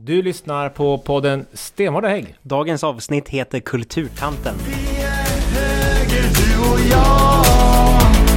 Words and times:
Du 0.00 0.22
lyssnar 0.22 0.68
på 0.68 0.98
podden 0.98 1.46
Stenvard 1.52 2.04
och 2.04 2.10
Hägg. 2.10 2.34
Dagens 2.42 2.84
avsnitt 2.84 3.28
heter 3.28 3.60
Kulturtanten. 3.60 4.54
Vi 4.66 5.02
är 5.02 5.40
höger, 5.54 6.22
du 6.22 6.72
och 6.72 6.80
jag 6.90 7.44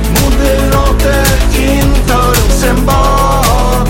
Moderater 0.09 1.25
inför 1.61 2.29
Rosenbad 2.29 3.87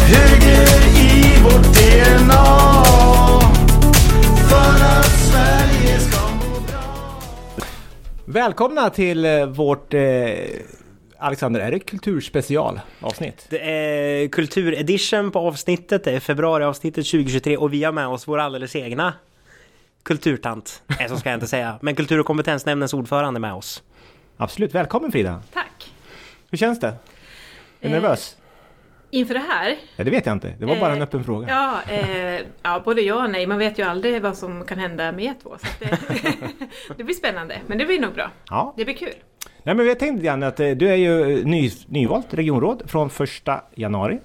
Höger 0.00 0.98
i 0.98 1.42
vårt 1.42 1.74
DNA 1.74 2.44
För 4.48 4.84
att 4.84 5.18
Sverige 5.18 5.98
ska 5.98 6.20
må 6.28 6.60
bra 6.60 7.22
Välkomna 8.24 8.90
till 8.90 9.24
eh, 9.24 9.46
vårt, 9.46 9.94
eh, 9.94 10.00
Alexander, 11.18 11.60
är 11.60 11.70
det 11.70 11.78
kulturspecial 11.78 12.80
avsnitt? 13.00 13.46
Det 13.50 13.70
är 13.70 14.28
kulturedition 14.28 15.30
på 15.30 15.38
avsnittet, 15.38 16.04
det 16.04 16.12
är 16.12 16.20
februariavsnittet 16.20 17.06
2023 17.06 17.56
och 17.56 17.72
vi 17.72 17.84
har 17.84 17.92
med 17.92 18.06
oss 18.08 18.28
vår 18.28 18.38
alldeles 18.38 18.76
egna 18.76 19.14
kulturtant. 20.02 20.82
Nej, 20.86 21.08
så 21.08 21.16
ska 21.16 21.28
jag 21.28 21.36
inte 21.36 21.46
säga. 21.46 21.78
Men 21.82 21.94
Kultur 21.94 22.20
och 22.20 22.26
kompetensnämndens 22.26 22.94
ordförande 22.94 23.40
med 23.40 23.54
oss. 23.54 23.82
Absolut, 24.36 24.74
välkommen 24.74 25.12
Frida! 25.12 25.42
Tack! 25.52 25.92
Hur 26.50 26.58
känns 26.58 26.80
det? 26.80 26.86
Är 26.86 26.94
du 27.80 27.86
Eh, 27.88 27.92
nervös? 27.92 28.36
Inför 29.10 29.34
det 29.34 29.40
här? 29.40 29.76
Ja, 29.96 30.04
det 30.04 30.10
vet 30.10 30.26
jag 30.26 30.32
inte, 30.32 30.54
det 30.58 30.66
var 30.66 30.76
bara 30.76 30.92
en 30.92 30.96
eh, 30.98 31.02
öppen 31.02 31.24
fråga. 31.24 31.48
Ja, 31.48 31.92
eh, 31.94 32.40
ja, 32.62 32.82
både 32.84 33.00
ja 33.00 33.24
och 33.24 33.30
nej. 33.30 33.46
Man 33.46 33.58
vet 33.58 33.78
ju 33.78 33.82
aldrig 33.82 34.22
vad 34.22 34.36
som 34.36 34.64
kan 34.64 34.78
hända 34.78 35.12
med 35.12 35.24
er 35.24 35.34
två. 35.42 35.56
Så 35.60 35.66
det, 35.78 35.98
det 36.96 37.04
blir 37.04 37.14
spännande, 37.14 37.58
men 37.66 37.78
det 37.78 37.84
blir 37.84 38.00
nog 38.00 38.14
bra. 38.14 38.30
Ja. 38.50 38.74
Det 38.76 38.84
blir 38.84 38.94
kul. 38.94 39.14
Nej 39.66 39.74
men 39.74 39.84
vi 39.84 39.88
har 39.88 39.96
tänkt 39.96 40.22
grann 40.22 40.42
att 40.42 40.60
eh, 40.60 40.70
du 40.70 40.88
är 40.88 40.94
ju 40.96 41.44
ny, 41.44 41.70
nyvalt 41.86 42.34
regionråd 42.34 42.82
från 42.86 43.10
första 43.10 43.60
januari. 43.74 44.18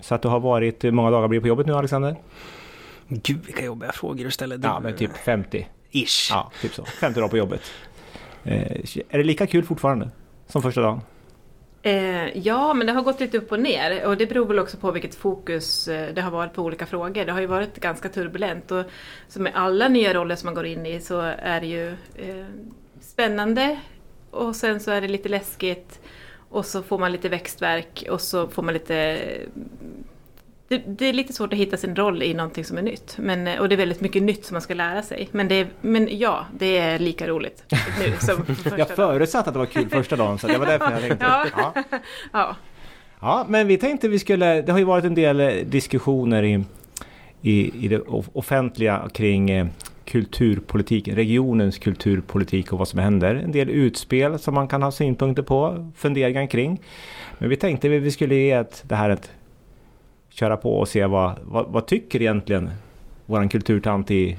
Så 0.00 0.14
att 0.14 0.22
du 0.22 0.28
har 0.28 0.40
varit, 0.40 0.84
hur 0.84 0.90
många 0.90 1.10
dagar 1.10 1.28
blir 1.28 1.40
på 1.40 1.48
jobbet 1.48 1.66
nu 1.66 1.72
Alexander? 1.72 2.16
Gud 3.08 3.46
vilka 3.46 3.64
jobbiga 3.64 3.92
frågor 3.92 4.24
du 4.24 4.30
ställer. 4.30 4.60
Ja 4.62 4.80
men 4.80 4.96
typ 4.96 5.16
50. 5.16 5.68
Ish. 5.90 6.30
Ja, 6.30 6.50
typ 6.60 6.74
så. 6.74 6.84
50 6.84 7.20
dagar 7.20 7.28
på 7.28 7.36
jobbet. 7.36 7.60
Eh, 8.44 8.62
är 9.08 9.18
det 9.18 9.24
lika 9.24 9.46
kul 9.46 9.64
fortfarande? 9.64 10.10
Som 10.46 10.62
första 10.62 10.80
dagen? 10.80 11.00
Eh, 11.82 12.38
ja, 12.38 12.74
men 12.74 12.86
det 12.86 12.92
har 12.92 13.02
gått 13.02 13.20
lite 13.20 13.38
upp 13.38 13.52
och 13.52 13.60
ner 13.60 14.06
och 14.06 14.16
det 14.16 14.26
beror 14.26 14.46
väl 14.46 14.58
också 14.58 14.76
på 14.76 14.90
vilket 14.90 15.14
fokus 15.14 15.88
eh, 15.88 16.14
det 16.14 16.20
har 16.20 16.30
varit 16.30 16.52
på 16.52 16.62
olika 16.62 16.86
frågor. 16.86 17.24
Det 17.24 17.32
har 17.32 17.40
ju 17.40 17.46
varit 17.46 17.80
ganska 17.80 18.08
turbulent 18.08 18.70
och 18.70 18.84
som 19.28 19.42
med 19.42 19.52
alla 19.54 19.88
nya 19.88 20.14
roller 20.14 20.36
som 20.36 20.46
man 20.46 20.54
går 20.54 20.66
in 20.66 20.86
i 20.86 21.00
så 21.00 21.20
är 21.38 21.60
det 21.60 21.66
ju 21.66 21.88
eh, 22.14 22.46
spännande 23.00 23.78
och 24.36 24.56
sen 24.56 24.80
så 24.80 24.90
är 24.90 25.00
det 25.00 25.08
lite 25.08 25.28
läskigt 25.28 26.00
och 26.50 26.66
så 26.66 26.82
får 26.82 26.98
man 26.98 27.12
lite 27.12 27.28
växtverk 27.28 28.04
och 28.10 28.20
så 28.20 28.48
får 28.48 28.62
man 28.62 28.74
lite 28.74 29.18
det, 30.68 30.82
det 30.86 31.06
är 31.06 31.12
lite 31.12 31.32
svårt 31.32 31.52
att 31.52 31.58
hitta 31.58 31.76
sin 31.76 31.96
roll 31.96 32.22
i 32.22 32.34
någonting 32.34 32.64
som 32.64 32.78
är 32.78 32.82
nytt. 32.82 33.18
Men, 33.18 33.58
och 33.58 33.68
det 33.68 33.74
är 33.74 33.76
väldigt 33.76 34.00
mycket 34.00 34.22
nytt 34.22 34.44
som 34.44 34.54
man 34.54 34.62
ska 34.62 34.74
lära 34.74 35.02
sig. 35.02 35.28
Men, 35.32 35.48
det 35.48 35.66
men 35.80 36.18
ja, 36.18 36.46
det 36.58 36.78
är 36.78 36.98
lika 36.98 37.26
roligt 37.26 37.64
nu 38.00 38.12
som 38.20 38.46
för 38.46 38.54
första 38.54 38.78
Jag 38.78 38.88
förutsatte 38.88 39.48
att 39.50 39.54
det 39.54 39.58
var 39.58 39.66
kul 39.66 39.88
första 39.88 40.16
dagen 40.16 40.38
så 40.38 40.46
det 40.46 40.58
var 40.58 40.66
därför 40.66 40.90
jag 40.90 41.00
tänkte. 41.00 41.26
Ja. 41.26 41.46
Ja. 41.56 41.82
Ja. 42.32 42.56
Ja, 43.20 43.44
men 43.48 43.66
vi 43.66 43.78
tänkte 43.78 44.08
vi 44.08 44.18
skulle, 44.18 44.62
det 44.62 44.72
har 44.72 44.78
ju 44.78 44.84
varit 44.84 45.04
en 45.04 45.14
del 45.14 45.64
diskussioner 45.70 46.42
i, 46.42 46.64
i, 47.42 47.84
i 47.84 47.88
det 47.88 47.98
off- 48.00 48.30
offentliga 48.32 49.08
kring 49.14 49.50
eh, 49.50 49.66
kulturpolitik, 50.06 51.08
regionens 51.08 51.78
kulturpolitik 51.78 52.72
och 52.72 52.78
vad 52.78 52.88
som 52.88 52.98
händer. 52.98 53.34
En 53.34 53.52
del 53.52 53.70
utspel 53.70 54.38
som 54.38 54.54
man 54.54 54.68
kan 54.68 54.82
ha 54.82 54.90
synpunkter 54.90 55.42
på, 55.42 55.90
funderingar 55.96 56.46
kring. 56.46 56.80
Men 57.38 57.48
vi 57.48 57.56
tänkte 57.56 57.88
vi 57.88 57.98
vi 57.98 58.10
skulle 58.10 58.34
ge 58.34 58.50
ett, 58.50 58.84
det 58.86 58.94
här 58.94 59.10
ett 59.10 59.30
köra 60.28 60.56
på 60.56 60.78
och 60.78 60.88
se 60.88 61.06
vad, 61.06 61.38
vad, 61.42 61.66
vad 61.68 61.86
tycker 61.86 62.22
egentligen 62.22 62.70
våran 63.26 63.48
kulturtant 63.48 64.10
i, 64.10 64.36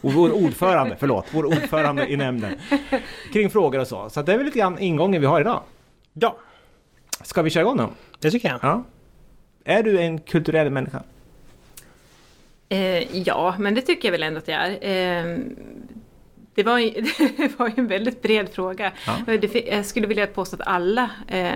vår 0.00 0.32
ordförande, 0.44 0.96
förlåt, 1.00 1.26
vår 1.32 1.44
ordförande 1.44 2.12
i 2.12 2.16
nämnden 2.16 2.54
kring 3.32 3.50
frågor 3.50 3.80
och 3.80 3.86
så. 3.86 4.10
Så 4.10 4.22
det 4.22 4.32
är 4.32 4.36
väl 4.36 4.46
lite 4.46 4.58
grann 4.58 4.78
ingången 4.78 5.20
vi 5.20 5.26
har 5.26 5.40
idag. 5.40 5.60
Ja, 6.12 6.36
Ska 7.22 7.42
vi 7.42 7.50
köra 7.50 7.62
igång 7.62 7.76
då? 7.76 7.90
det 8.20 8.30
tycker 8.30 8.48
jag. 8.48 8.58
Ja. 8.62 8.84
Är 9.64 9.82
du 9.82 10.00
en 10.00 10.18
kulturell 10.18 10.70
människa? 10.70 11.02
Eh, 12.68 13.16
ja, 13.16 13.54
men 13.58 13.74
det 13.74 13.80
tycker 13.80 14.08
jag 14.08 14.12
väl 14.12 14.22
ändå 14.22 14.38
att 14.38 14.48
jag 14.48 14.60
är. 14.60 14.70
Eh, 15.32 15.38
det, 16.54 16.62
var, 16.62 16.78
ju- 16.78 16.90
det 17.36 17.58
var 17.58 17.66
ju 17.68 17.74
en 17.76 17.86
väldigt 17.86 18.22
bred 18.22 18.48
fråga. 18.48 18.92
Ja. 19.06 19.36
Jag 19.66 19.86
skulle 19.86 20.06
vilja 20.06 20.26
påstå 20.26 20.56
att 20.56 20.66
alla 20.68 21.10
eh, 21.28 21.52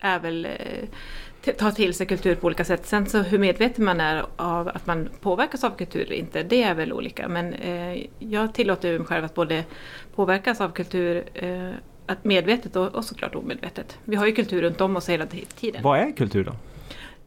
är 0.00 0.18
väl 0.20 0.44
eh, 0.44 0.50
t- 1.44 1.52
tar 1.52 1.70
till 1.70 1.94
sig 1.94 2.06
kultur 2.06 2.34
på 2.34 2.46
olika 2.46 2.64
sätt. 2.64 2.86
Sen 2.86 3.06
så 3.06 3.18
hur 3.22 3.38
medveten 3.38 3.84
man 3.84 4.00
är 4.00 4.24
av 4.36 4.68
att 4.68 4.86
man 4.86 5.08
påverkas 5.20 5.64
av 5.64 5.70
kultur 5.70 6.02
eller 6.06 6.16
inte, 6.16 6.42
det 6.42 6.62
är 6.62 6.74
väl 6.74 6.92
olika. 6.92 7.28
Men 7.28 7.52
eh, 7.52 8.02
jag 8.18 8.54
tillåter 8.54 8.98
mig 8.98 9.06
själv 9.06 9.24
att 9.24 9.34
både 9.34 9.64
påverkas 10.14 10.60
av 10.60 10.68
kultur 10.72 11.24
eh, 11.34 11.70
att 12.06 12.24
medvetet 12.24 12.76
och, 12.76 12.94
och 12.94 13.04
såklart 13.04 13.34
omedvetet. 13.34 13.98
Vi 14.04 14.16
har 14.16 14.26
ju 14.26 14.32
kultur 14.32 14.62
runt 14.62 14.80
om 14.80 14.96
oss 14.96 15.08
hela 15.08 15.24
ti- 15.24 15.54
tiden. 15.60 15.82
Vad 15.82 15.98
är 16.00 16.12
kultur 16.12 16.44
då? 16.44 16.52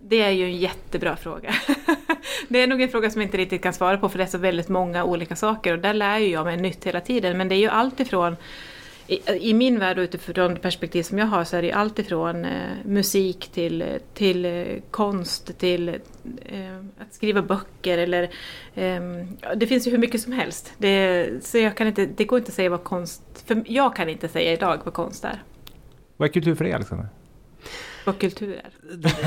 Det 0.10 0.22
är 0.22 0.32
ju 0.32 0.46
en 0.46 0.58
jättebra 0.58 1.16
fråga. 1.16 1.56
det 2.48 2.62
är 2.62 2.68
nog 2.68 2.82
en 2.82 2.90
fråga 2.90 3.10
som 3.10 3.22
jag 3.22 3.28
inte 3.28 3.38
riktigt 3.38 3.64
kan 3.64 3.74
svara 3.74 3.98
på 3.98 4.10
för 4.10 4.18
det 4.18 4.24
är 4.24 4.28
så 4.28 4.38
väldigt 4.38 4.70
många 4.70 5.04
olika 5.04 5.36
saker 5.36 5.74
och 5.74 5.80
där 5.80 5.94
lär 5.94 6.18
ju 6.18 6.28
jag 6.28 6.46
mig 6.46 6.58
nytt 6.58 6.84
hela 6.84 7.02
tiden. 7.02 7.38
Men 7.38 7.50
det 7.50 7.56
är 7.56 7.60
ju 7.60 7.68
allt 7.68 8.00
ifrån 8.00 8.36
i, 9.08 9.50
I 9.50 9.54
min 9.54 9.80
värld 9.80 9.98
och 9.98 10.02
utifrån 10.02 10.54
det 10.54 10.60
perspektiv 10.60 11.04
som 11.04 11.18
jag 11.18 11.26
har 11.26 11.44
så 11.44 11.58
är 11.58 11.62
det 11.62 11.68
ju 11.68 11.74
allt 11.74 12.00
ifrån 12.00 12.46
eh, 12.46 12.52
musik 12.86 13.50
till, 13.54 14.00
till 14.14 14.46
eh, 14.46 14.66
konst 14.92 15.60
till 15.60 15.90
eh, 15.90 16.78
att 17.00 17.14
skriva 17.14 17.42
böcker 17.42 17.98
eller 17.98 18.30
ehm, 18.76 19.38
det 19.56 19.68
finns 19.68 19.88
ju 19.88 19.92
hur 19.92 19.98
mycket 19.98 20.22
som 20.22 20.34
helst. 20.34 20.74
Det, 20.78 21.30
så 21.42 21.58
jag 21.58 21.78
kan 21.78 21.88
inte, 21.88 22.06
det 22.06 22.26
går 22.26 22.40
inte 22.40 22.50
att 22.50 22.56
säga 22.56 22.70
vad 22.70 22.84
konst, 22.84 23.44
för 23.46 23.64
jag 23.66 23.96
kan 23.96 24.10
inte 24.10 24.28
säga 24.28 24.54
idag 24.54 24.80
vad 24.84 24.94
konst 24.94 25.24
är. 25.24 25.44
Vad 26.18 26.30
är 26.30 26.34
kultur 26.34 26.56
för 26.56 26.64
dig 26.64 26.74
Alexander? 26.74 27.08
Vad 28.12 28.20
kultur 28.20 28.54
är. 28.54 28.70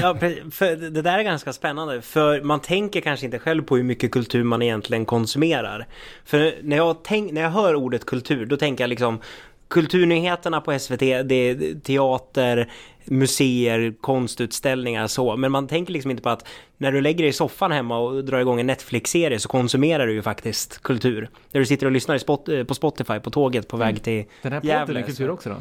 Ja, 0.03 0.17
för 0.51 0.91
det 0.91 1.03
där 1.03 1.19
är 1.19 1.23
ganska 1.23 1.53
spännande, 1.53 2.03
för 2.03 2.41
man 2.41 2.61
tänker 2.61 3.01
kanske 3.01 3.27
inte 3.27 3.39
själv 3.39 3.63
på 3.63 3.77
hur 3.77 3.83
mycket 3.85 4.11
kultur 4.11 4.45
man 4.45 4.63
egentligen 4.63 5.05
konsumerar. 5.05 5.87
För 6.25 6.55
när 6.63 6.77
jag, 6.77 6.97
tänk, 7.05 7.33
när 7.33 7.43
jag 7.43 7.51
hör 7.51 7.75
ordet 7.75 8.07
kultur, 8.07 8.47
då 8.47 8.57
tänker 8.57 8.85
jag 8.85 8.89
liksom 8.89 9.21
Kulturnyheterna 9.69 10.61
på 10.61 10.79
SVT, 10.79 10.99
det 11.01 11.35
är 11.35 11.81
teater, 11.81 12.71
museer, 13.05 13.95
konstutställningar 14.01 15.07
så. 15.07 15.37
Men 15.37 15.53
man 15.53 15.69
tänker 15.69 15.93
liksom 15.93 16.11
inte 16.11 16.23
på 16.23 16.29
att 16.29 16.49
när 16.77 16.93
du 16.93 17.01
lägger 17.01 17.19
dig 17.19 17.29
i 17.29 17.33
soffan 17.33 17.73
hemma 17.73 17.99
och 17.99 18.25
drar 18.25 18.41
igång 18.41 18.61
en 18.61 18.67
Netflix-serie 18.67 19.39
så 19.39 19.49
konsumerar 19.49 20.07
du 20.07 20.13
ju 20.13 20.23
faktiskt 20.23 20.83
kultur. 20.83 21.29
När 21.53 21.61
du 21.61 21.67
sitter 21.67 21.87
och 21.87 21.93
lyssnar 21.93 22.51
eh, 22.55 22.65
på 22.65 22.75
Spotify 22.75 23.19
på 23.21 23.31
tåget 23.31 23.69
på 23.69 23.77
väg 23.77 24.03
till 24.03 24.25
Den 24.43 24.53
här 24.53 24.61
podden 24.61 24.77
Gävle, 24.79 25.01
är 25.01 25.05
kultur 25.07 25.27
så- 25.27 25.33
också 25.33 25.49
då? 25.49 25.57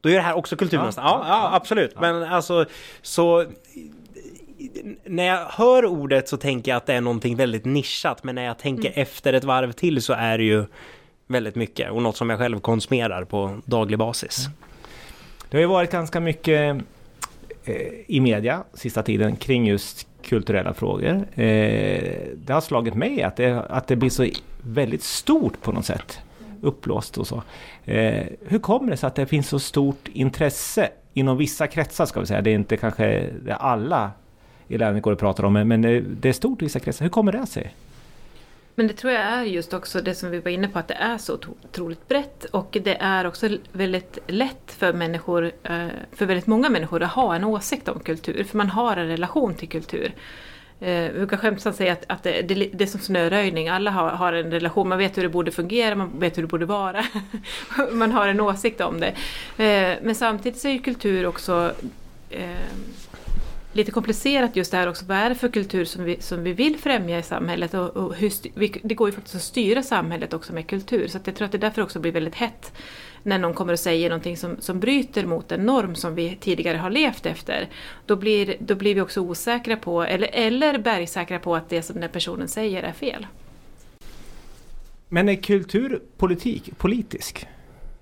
Då 0.00 0.08
är 0.08 0.14
det 0.14 0.20
här 0.20 0.36
också 0.36 0.56
kultur 0.56 0.78
Ja. 0.78 0.92
Ja, 0.96 1.50
absolut. 1.52 2.00
Men 2.00 2.22
alltså, 2.22 2.64
så... 3.02 3.46
När 5.04 5.24
jag 5.24 5.46
hör 5.46 5.84
ordet 5.84 6.28
så 6.28 6.36
tänker 6.36 6.70
jag 6.70 6.76
att 6.76 6.86
det 6.86 6.94
är 6.94 7.00
någonting 7.00 7.36
väldigt 7.36 7.64
nischat, 7.64 8.24
men 8.24 8.34
när 8.34 8.44
jag 8.44 8.58
tänker 8.58 8.92
efter 8.94 9.32
ett 9.32 9.44
varv 9.44 9.72
till 9.72 10.02
så 10.02 10.12
är 10.12 10.38
det 10.38 10.44
ju 10.44 10.64
väldigt 11.26 11.54
mycket 11.54 11.90
och 11.90 12.02
något 12.02 12.16
som 12.16 12.30
jag 12.30 12.38
själv 12.38 12.60
konsumerar 12.60 13.24
på 13.24 13.60
daglig 13.64 13.98
basis. 13.98 14.46
Det 15.50 15.56
har 15.56 15.60
ju 15.60 15.66
varit 15.66 15.90
ganska 15.90 16.20
mycket 16.20 16.82
eh, 17.64 17.76
i 18.06 18.20
media 18.20 18.64
sista 18.74 19.02
tiden 19.02 19.36
kring 19.36 19.66
just 19.66 20.06
kulturella 20.22 20.74
frågor. 20.74 21.26
Eh, 21.34 22.12
det 22.34 22.52
har 22.52 22.60
slagit 22.60 22.94
mig 22.94 23.22
att 23.22 23.36
det, 23.36 23.60
att 23.60 23.86
det 23.86 23.96
blir 23.96 24.10
så 24.10 24.26
väldigt 24.62 25.02
stort 25.02 25.62
på 25.62 25.72
något 25.72 25.86
sätt. 25.86 26.20
Uppblåst 26.62 27.18
och 27.18 27.26
så. 27.26 27.42
Eh, 27.84 28.26
hur 28.46 28.58
kommer 28.58 28.90
det 28.90 28.96
sig 28.96 29.06
att 29.06 29.14
det 29.14 29.26
finns 29.26 29.48
så 29.48 29.58
stort 29.58 30.08
intresse 30.12 30.88
inom 31.14 31.36
vissa 31.36 31.66
kretsar 31.66 32.06
ska 32.06 32.20
vi 32.20 32.26
säga. 32.26 32.40
Det 32.40 32.50
är 32.50 32.54
inte 32.54 32.76
kanske 32.76 33.30
det 33.42 33.54
alla 33.54 34.10
i 34.68 34.78
länet 34.78 35.02
går 35.02 35.12
och 35.12 35.18
pratar 35.18 35.44
om, 35.44 35.52
men- 35.52 35.82
det, 36.20 36.28
är 36.28 36.32
stort 36.32 36.62
i 36.62 36.64
vissa 36.64 36.80
kretsar. 36.80 37.04
Hur 37.04 37.10
kommer 37.10 37.32
det 37.32 37.46
sig? 37.46 37.74
Men 38.74 38.86
det 38.86 38.94
tror 38.94 39.12
jag 39.12 39.22
är 39.22 39.42
just 39.42 39.74
också 39.74 40.00
det 40.00 40.14
som 40.14 40.30
vi 40.30 40.40
var 40.40 40.50
inne 40.50 40.68
på, 40.68 40.78
att 40.78 40.88
det 40.88 40.94
är 40.94 41.18
så 41.18 41.38
otroligt 41.64 42.08
brett 42.08 42.44
och 42.44 42.76
det 42.82 42.96
är 43.00 43.26
också 43.26 43.48
väldigt 43.72 44.18
lätt 44.26 44.72
för 44.72 44.92
människor, 44.92 45.52
eh, 45.62 45.86
för 46.12 46.26
väldigt 46.26 46.46
många 46.46 46.68
människor 46.68 47.02
att 47.02 47.10
ha 47.12 47.34
en 47.34 47.44
åsikt 47.44 47.88
om 47.88 48.00
kultur, 48.00 48.44
för 48.44 48.56
man 48.56 48.68
har 48.68 48.96
en 48.96 49.08
relation 49.08 49.54
till 49.54 49.68
kultur. 49.68 50.12
Eh, 50.80 51.12
Vi 51.12 51.18
brukar 51.18 51.36
skämtsamt 51.36 51.76
säga 51.76 51.92
att, 51.92 52.04
att 52.06 52.22
det, 52.22 52.42
det, 52.42 52.54
det 52.54 52.84
är 52.84 52.86
som 52.86 53.00
snöröjning, 53.00 53.68
alla 53.68 53.90
har, 53.90 54.10
har 54.10 54.32
en 54.32 54.50
relation, 54.50 54.88
man 54.88 54.98
vet 54.98 55.18
hur 55.18 55.22
det 55.22 55.28
borde 55.28 55.50
fungera, 55.50 55.94
man 55.94 56.18
vet 56.18 56.38
hur 56.38 56.42
det 56.42 56.48
borde 56.48 56.66
vara. 56.66 57.04
man 57.92 58.12
har 58.12 58.28
en 58.28 58.40
åsikt 58.40 58.80
om 58.80 59.00
det. 59.00 59.08
Eh, 59.64 59.98
Men 60.02 60.14
samtidigt 60.14 60.58
så 60.58 60.68
är 60.68 60.72
ju 60.72 60.78
kultur 60.78 61.26
också 61.26 61.72
eh, 62.30 62.50
lite 63.72 63.90
komplicerat 63.90 64.56
just 64.56 64.70
det 64.70 64.76
här 64.76 64.88
också. 64.88 65.04
Vad 65.04 65.16
är 65.16 65.28
det 65.28 65.34
för 65.34 65.48
kultur 65.48 65.84
som 65.84 66.04
vi, 66.04 66.22
som 66.22 66.42
vi 66.42 66.52
vill 66.52 66.78
främja 66.78 67.18
i 67.18 67.22
samhället? 67.22 67.74
Och, 67.74 67.96
och 67.96 68.14
hur 68.14 68.30
styr, 68.30 68.52
vi, 68.54 68.80
det 68.82 68.94
går 68.94 69.08
ju 69.08 69.14
faktiskt 69.14 69.36
att 69.36 69.42
styra 69.42 69.82
samhället 69.82 70.32
också 70.32 70.52
med 70.52 70.66
kultur. 70.66 71.08
Så 71.08 71.16
att 71.18 71.26
jag 71.26 71.36
tror 71.36 71.46
att 71.46 71.52
det 71.52 71.58
därför 71.58 71.82
också 71.82 71.98
blir 71.98 72.12
väldigt 72.12 72.34
hett 72.34 72.72
när 73.22 73.38
någon 73.38 73.54
kommer 73.54 73.72
och 73.72 73.78
säger 73.78 74.08
någonting 74.08 74.36
som, 74.36 74.56
som 74.60 74.80
bryter 74.80 75.26
mot 75.26 75.52
en 75.52 75.66
norm 75.66 75.94
som 75.94 76.14
vi 76.14 76.36
tidigare 76.40 76.78
har 76.78 76.90
levt 76.90 77.26
efter, 77.26 77.68
då 78.06 78.16
blir, 78.16 78.56
då 78.58 78.74
blir 78.74 78.94
vi 78.94 79.00
också 79.00 79.20
osäkra 79.20 79.76
på, 79.76 80.02
eller, 80.02 80.28
eller 80.32 80.78
bergsäkra 80.78 81.38
på 81.38 81.56
att 81.56 81.68
det 81.68 81.82
som 81.82 82.00
den 82.00 82.10
personen 82.10 82.48
säger 82.48 82.82
är 82.82 82.92
fel. 82.92 83.26
Men 85.08 85.28
är 85.28 85.34
kultur 85.34 86.02
politik, 86.16 86.78
politisk? 86.78 87.46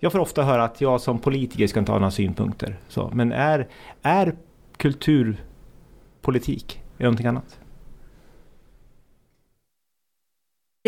Jag 0.00 0.12
får 0.12 0.18
ofta 0.18 0.42
höra 0.42 0.64
att 0.64 0.80
jag 0.80 1.00
som 1.00 1.18
politiker 1.18 1.66
ska 1.66 1.80
inte 1.80 1.92
ha 1.92 1.98
några 1.98 2.10
synpunkter. 2.10 2.76
Så, 2.88 3.10
men 3.14 3.32
är, 3.32 3.68
är 4.02 4.34
kulturpolitik? 4.76 6.80
Är 6.98 7.04
någonting 7.04 7.26
annat? 7.26 7.58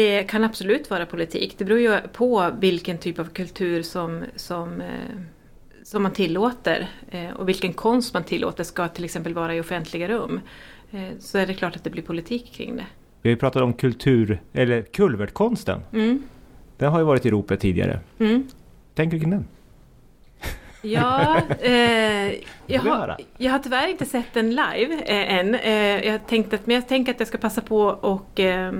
Det 0.00 0.22
kan 0.22 0.44
absolut 0.44 0.90
vara 0.90 1.06
politik. 1.06 1.54
Det 1.58 1.64
beror 1.64 1.80
ju 1.80 2.00
på 2.12 2.50
vilken 2.60 2.98
typ 2.98 3.18
av 3.18 3.24
kultur 3.24 3.82
som, 3.82 4.24
som, 4.36 4.80
eh, 4.80 4.88
som 5.82 6.02
man 6.02 6.12
tillåter 6.12 6.88
eh, 7.10 7.30
och 7.30 7.48
vilken 7.48 7.72
konst 7.72 8.14
man 8.14 8.24
tillåter 8.24 8.64
ska 8.64 8.88
till 8.88 9.04
exempel 9.04 9.34
vara 9.34 9.54
i 9.54 9.60
offentliga 9.60 10.08
rum. 10.08 10.40
Eh, 10.90 11.08
så 11.18 11.38
är 11.38 11.46
det 11.46 11.54
klart 11.54 11.76
att 11.76 11.84
det 11.84 11.90
blir 11.90 12.02
politik 12.02 12.52
kring 12.52 12.76
det. 12.76 12.86
Vi 13.22 13.28
har 13.28 13.34
ju 13.34 13.36
pratat 13.36 13.62
om 13.62 13.72
kultur, 13.72 14.40
eller 14.52 14.82
kulvertkonsten. 14.82 15.80
Mm. 15.92 16.22
Den 16.76 16.92
har 16.92 16.98
ju 16.98 17.04
varit 17.04 17.26
i 17.26 17.30
ropet 17.30 17.60
tidigare. 17.60 18.00
Mm. 18.18 18.48
Tänker 18.94 19.16
du 19.16 19.20
kring 19.20 19.30
den? 19.30 19.44
Ja, 20.82 21.40
eh, 21.60 22.32
jag, 22.66 22.80
har, 22.80 23.16
jag 23.36 23.52
har 23.52 23.58
tyvärr 23.58 23.88
inte 23.88 24.04
sett 24.04 24.34
den 24.34 24.50
live 24.50 24.94
eh, 25.06 25.34
än. 25.34 25.54
Eh, 25.54 26.06
jag 26.06 26.26
tänkte 26.26 26.56
att, 26.56 26.66
men 26.66 26.74
jag 26.74 26.88
tänker 26.88 27.12
att 27.12 27.20
jag 27.20 27.28
ska 27.28 27.38
passa 27.38 27.60
på 27.60 27.82
och 27.82 28.40
eh, 28.40 28.72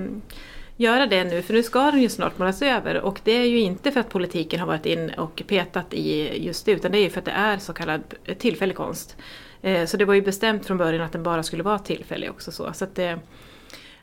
göra 0.81 1.07
det 1.07 1.23
nu, 1.23 1.41
för 1.41 1.53
nu 1.53 1.63
ska 1.63 1.91
den 1.91 2.01
ju 2.01 2.09
snart 2.09 2.37
målas 2.37 2.61
över. 2.61 3.01
Och 3.01 3.19
det 3.23 3.31
är 3.31 3.45
ju 3.45 3.59
inte 3.59 3.91
för 3.91 3.99
att 3.99 4.09
politiken 4.09 4.59
har 4.59 4.67
varit 4.67 4.85
in 4.85 5.09
och 5.09 5.43
petat 5.47 5.93
i 5.93 6.43
just 6.45 6.65
det, 6.65 6.71
utan 6.71 6.91
det 6.91 6.97
är 6.97 7.03
ju 7.03 7.09
för 7.09 7.19
att 7.19 7.25
det 7.25 7.31
är 7.31 7.57
så 7.57 7.73
kallad 7.73 8.01
tillfällig 8.37 8.75
konst. 8.75 9.17
Eh, 9.61 9.85
så 9.85 9.97
det 9.97 10.05
var 10.05 10.13
ju 10.13 10.21
bestämt 10.21 10.65
från 10.65 10.77
början 10.77 11.01
att 11.01 11.11
den 11.11 11.23
bara 11.23 11.43
skulle 11.43 11.63
vara 11.63 11.79
tillfällig 11.79 12.29
också. 12.29 12.51
Så, 12.51 12.73
så 12.73 12.83
att 12.83 12.95
det, 12.95 13.19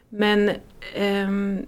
men 0.09 0.51
ehm, 0.95 1.67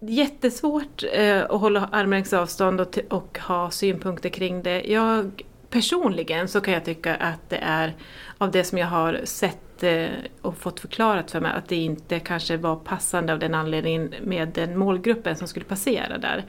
jättesvårt 0.00 1.04
eh, 1.12 1.44
att 1.44 1.60
hålla 1.60 1.88
armlängds 1.92 2.32
avstånd 2.32 2.80
och, 2.80 2.98
och 3.10 3.38
ha 3.38 3.70
synpunkter 3.70 4.28
kring 4.28 4.62
det. 4.62 4.82
Jag 4.82 5.42
personligen 5.70 6.48
så 6.48 6.60
kan 6.60 6.74
jag 6.74 6.84
tycka 6.84 7.14
att 7.14 7.50
det 7.50 7.56
är 7.62 7.94
av 8.38 8.50
det 8.50 8.64
som 8.64 8.78
jag 8.78 8.86
har 8.86 9.20
sett 9.24 9.67
Eh, 9.82 10.08
och 10.42 10.56
fått 10.56 10.80
förklarat 10.80 11.30
för 11.30 11.40
mig 11.40 11.52
att 11.52 11.68
det 11.68 11.76
inte 11.76 12.20
kanske 12.20 12.56
var 12.56 12.76
passande 12.76 13.32
av 13.32 13.38
den 13.38 13.54
anledningen 13.54 14.14
med 14.22 14.48
den 14.48 14.78
målgruppen 14.78 15.36
som 15.36 15.48
skulle 15.48 15.64
passera 15.64 16.18
där. 16.18 16.44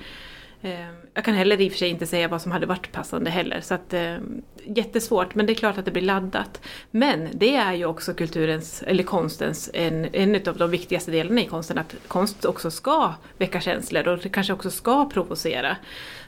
Ehm, 0.62 0.96
jag 1.14 1.26
kan 1.26 1.34
heller 1.34 1.62
i 1.62 1.68
och 1.68 1.72
för 1.72 1.80
sig 1.80 1.90
inte 1.90 2.06
säga 2.06 2.28
vad 2.28 2.42
som 2.42 2.52
hade 2.52 2.66
varit 2.66 2.92
passande 2.92 3.30
heller. 3.30 3.62
Så 3.62 3.74
att, 3.74 3.94
ehm, 3.94 4.42
jättesvårt, 4.64 5.36
men 5.36 5.46
det 5.46 5.54
är 5.54 5.56
klart 5.56 5.78
att 5.78 5.86
det 5.86 5.92
blir 5.92 6.02
laddat. 6.02 6.62
Men 6.92 7.30
det 7.34 7.56
är 7.56 7.74
ju 7.74 7.86
också 7.86 8.14
kulturens, 8.14 8.84
eller 8.88 9.04
konstens, 9.04 9.70
en, 9.74 10.08
en 10.14 10.36
av 10.36 10.58
de 10.58 10.72
viktigaste 10.72 11.12
delarna 11.12 11.42
i 11.42 11.46
konsten. 11.46 11.78
Att 11.78 11.96
konst 12.08 12.46
också 12.46 12.72
ska 12.72 13.14
väcka 13.38 13.62
känslor 13.62 14.08
och 14.08 14.32
kanske 14.32 14.54
också 14.54 14.72
ska 14.72 15.10
provocera. 15.10 15.78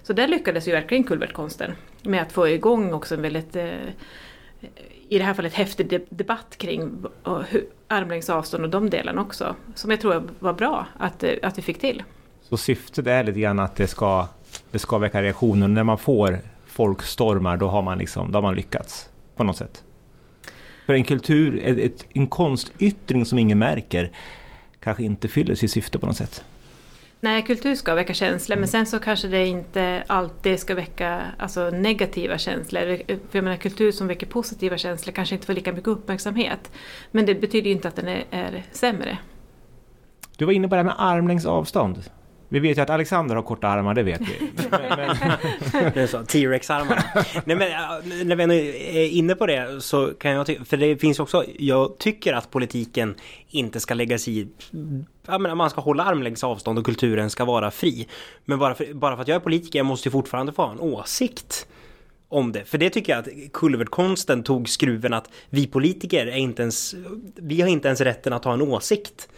Så 0.04 0.14
där 0.14 0.28
lyckades 0.28 0.68
ju 0.68 0.72
verkligen 0.72 1.04
kulvertkonsten 1.04 1.72
med 2.02 2.22
att 2.22 2.32
få 2.32 2.48
igång 2.48 2.94
också 2.94 3.16
en 3.16 3.22
väldigt 3.22 3.56
eh, 3.56 3.70
i 5.12 5.18
det 5.18 5.24
här 5.24 5.34
fallet 5.34 5.54
häftig 5.54 6.06
debatt 6.10 6.58
kring 6.58 6.92
hur- 7.50 7.66
armlängds 7.88 8.30
avstånd 8.30 8.64
och 8.64 8.70
de 8.70 8.90
delarna 8.90 9.22
också. 9.22 9.56
Som 9.76 9.92
jag 9.92 10.02
tror 10.02 10.24
var 10.40 10.54
bra 10.54 10.88
att, 10.98 11.24
eh, 11.24 11.34
att 11.44 11.58
vi 11.58 11.62
fick 11.62 11.80
till. 11.80 12.04
Så 12.42 12.58
syftet 12.58 13.08
är 13.08 13.24
lite 13.24 13.40
grann 13.40 13.60
att 13.60 13.76
det 13.76 13.88
ska, 13.88 14.28
det 14.72 14.80
ska 14.80 14.98
väcka 14.98 15.22
reaktioner. 15.22 15.68
När 15.68 15.84
man 15.84 15.98
får 15.98 16.40
folkstormar 16.66 17.58
då 17.58 17.68
har 17.68 17.82
man, 17.82 17.98
liksom, 17.98 18.32
då 18.32 18.38
har 18.38 18.42
man 18.44 18.56
lyckats 18.56 19.10
på 19.36 19.44
något 19.44 19.58
sätt. 19.58 19.84
För 20.86 20.94
en 20.94 21.04
kultur, 21.04 21.62
ett, 21.64 22.06
en 22.14 22.28
konstyttring 22.28 23.26
som 23.26 23.40
ingen 23.40 23.60
märker 23.60 24.12
kanske 24.80 25.04
inte 25.04 25.28
fyller 25.28 25.56
sitt 25.56 25.72
syfte 25.72 26.00
på 26.00 26.06
något 26.06 26.18
sätt. 26.18 26.44
Nej, 27.24 27.42
kultur 27.42 27.76
ska 27.76 27.96
väcka 27.96 28.14
känslor 28.14 28.58
men 28.58 28.68
sen 28.68 28.86
så 28.86 29.00
kanske 29.00 29.28
det 29.28 29.46
inte 29.46 30.04
alltid 30.08 30.60
ska 30.60 30.76
väcka 30.76 31.22
alltså, 31.38 31.70
negativa 31.70 32.38
känslor. 32.38 32.98
För 33.08 33.18
jag 33.32 33.44
menar, 33.44 33.58
kultur 33.58 33.92
som 33.92 34.08
väcker 34.08 34.28
positiva 34.28 34.78
känslor 34.78 35.14
kanske 35.14 35.36
inte 35.36 35.48
får 35.48 35.54
lika 35.54 35.72
mycket 35.72 35.88
uppmärksamhet. 35.88 36.72
Men 37.12 37.26
det 37.26 37.36
betyder 37.36 37.68
ju 37.68 37.76
inte 37.76 37.88
att 37.88 37.96
den 37.96 38.08
är, 38.08 38.24
är 38.32 38.64
sämre. 38.72 39.18
Du 40.38 40.46
var 40.46 40.54
inne 40.54 40.68
på 40.68 40.76
det 40.76 40.80
här 40.80 40.84
med 40.84 40.96
armlängds 40.98 41.46
avstånd. 41.46 42.04
Vi 42.50 42.60
vet 42.60 42.78
ju 42.78 42.82
att 42.82 42.90
Alexander 42.90 43.36
har 43.36 43.44
korta 43.44 43.68
armar, 43.68 43.94
det 43.94 44.04
vet 44.04 44.22
vi. 44.22 44.52
Det 45.94 46.02
är 46.02 46.08
så, 46.08 46.24
T-Rex-armarna. 46.24 47.04
Nej 47.46 47.56
men 47.56 48.28
när 48.28 48.36
vi 48.36 48.44
ändå 48.44 48.56
är 48.56 49.08
inne 49.08 49.36
på 49.36 49.46
det 49.46 49.84
så 49.84 50.08
kan 50.08 50.32
jag 50.32 50.46
tycka, 50.46 50.66
för 50.66 50.78
det 50.78 50.98
finns 50.98 51.20
också, 51.20 51.46
jag 51.60 51.98
tycker 51.98 52.34
att 52.34 52.52
politiken 52.52 53.16
inte 53.50 53.80
ska 53.80 53.94
lägga 53.94 54.18
sig 54.18 54.40
i, 54.40 54.48
jag 55.26 55.42
menar 55.42 55.56
man 55.56 55.70
ska 55.70 55.82
hålla 55.82 56.04
armlängds 56.04 56.44
avstånd 56.44 56.80
och 56.80 56.86
kulturen 56.86 57.30
ska 57.30 57.46
vara 57.46 57.72
fri. 57.72 58.08
Men 58.46 58.60
bara 58.60 58.76
för, 58.76 58.94
bara 58.94 59.16
för 59.16 59.22
att 59.22 59.28
jag 59.28 59.36
är 59.36 59.40
politiker, 59.40 59.80
jag 59.80 59.86
måste 59.86 60.08
ju 60.08 60.12
fortfarande 60.12 60.54
få 60.54 60.62
ha 60.62 60.72
en 60.72 60.80
åsikt 60.80 61.68
om 62.30 62.52
det. 62.52 62.66
För 62.66 62.78
det 62.78 62.90
tycker 62.90 63.14
jag 63.14 63.20
att 63.20 63.54
kulvertkonsten 63.54 64.44
tog 64.44 64.70
skruven 64.70 65.14
att 65.14 65.30
vi 65.50 65.68
politiker 65.68 66.28
är 66.28 66.38
inte 66.38 66.62
ens, 66.62 66.96
vi 67.36 67.62
har 67.62 67.70
inte 67.70 67.88
ens 67.88 68.02
rätten 68.02 68.34
att 68.34 68.46
ha 68.46 68.54
en 68.54 68.62
åsikt 68.62 69.30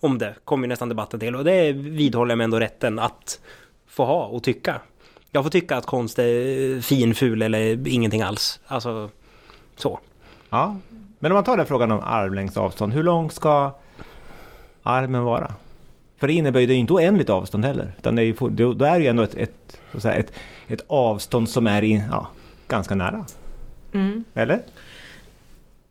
om 0.00 0.18
det, 0.18 0.34
kommer 0.44 0.64
ju 0.64 0.68
nästan 0.68 0.88
debatten 0.88 1.20
till. 1.20 1.36
Och 1.36 1.44
det 1.44 1.72
vidhåller 1.72 2.30
jag 2.30 2.38
mig 2.38 2.44
ändå 2.44 2.60
rätten 2.60 2.98
att 2.98 3.40
få 3.86 4.04
ha 4.04 4.26
och 4.26 4.42
tycka. 4.42 4.80
Jag 5.30 5.44
får 5.44 5.50
tycka 5.50 5.76
att 5.76 5.86
konst 5.86 6.18
är 6.18 6.80
fin, 6.80 7.14
ful 7.14 7.42
eller 7.42 7.88
ingenting 7.88 8.22
alls. 8.22 8.60
Alltså, 8.66 9.10
så. 9.76 10.00
ja. 10.50 10.76
men 11.18 11.32
om 11.32 11.34
man 11.34 11.44
tar 11.44 11.56
den 11.56 11.66
frågan 11.66 11.92
om 11.92 12.00
armlängds 12.00 12.56
avstånd, 12.56 12.92
hur 12.92 13.02
långt 13.02 13.32
ska 13.32 13.72
armen 14.82 15.24
vara? 15.24 15.54
För 16.18 16.26
det 16.26 16.32
innebär 16.32 16.60
ju 16.60 16.74
inte 16.74 16.92
oändligt 16.92 17.30
avstånd 17.30 17.64
heller. 17.64 17.92
Utan 17.98 18.16
det 18.16 18.22
är 18.22 18.24
ju, 18.24 18.34
då 18.74 18.84
är 18.84 18.98
det 18.98 19.04
ju 19.04 19.06
ändå 19.06 19.22
ett, 19.22 19.34
ett, 19.34 19.80
säga, 19.98 20.14
ett, 20.14 20.32
ett 20.68 20.84
avstånd 20.86 21.48
som 21.48 21.66
är 21.66 21.84
i, 21.84 22.02
ja, 22.10 22.28
ganska 22.68 22.94
nära. 22.94 23.24
Mm. 23.94 24.24
Eller? 24.34 24.60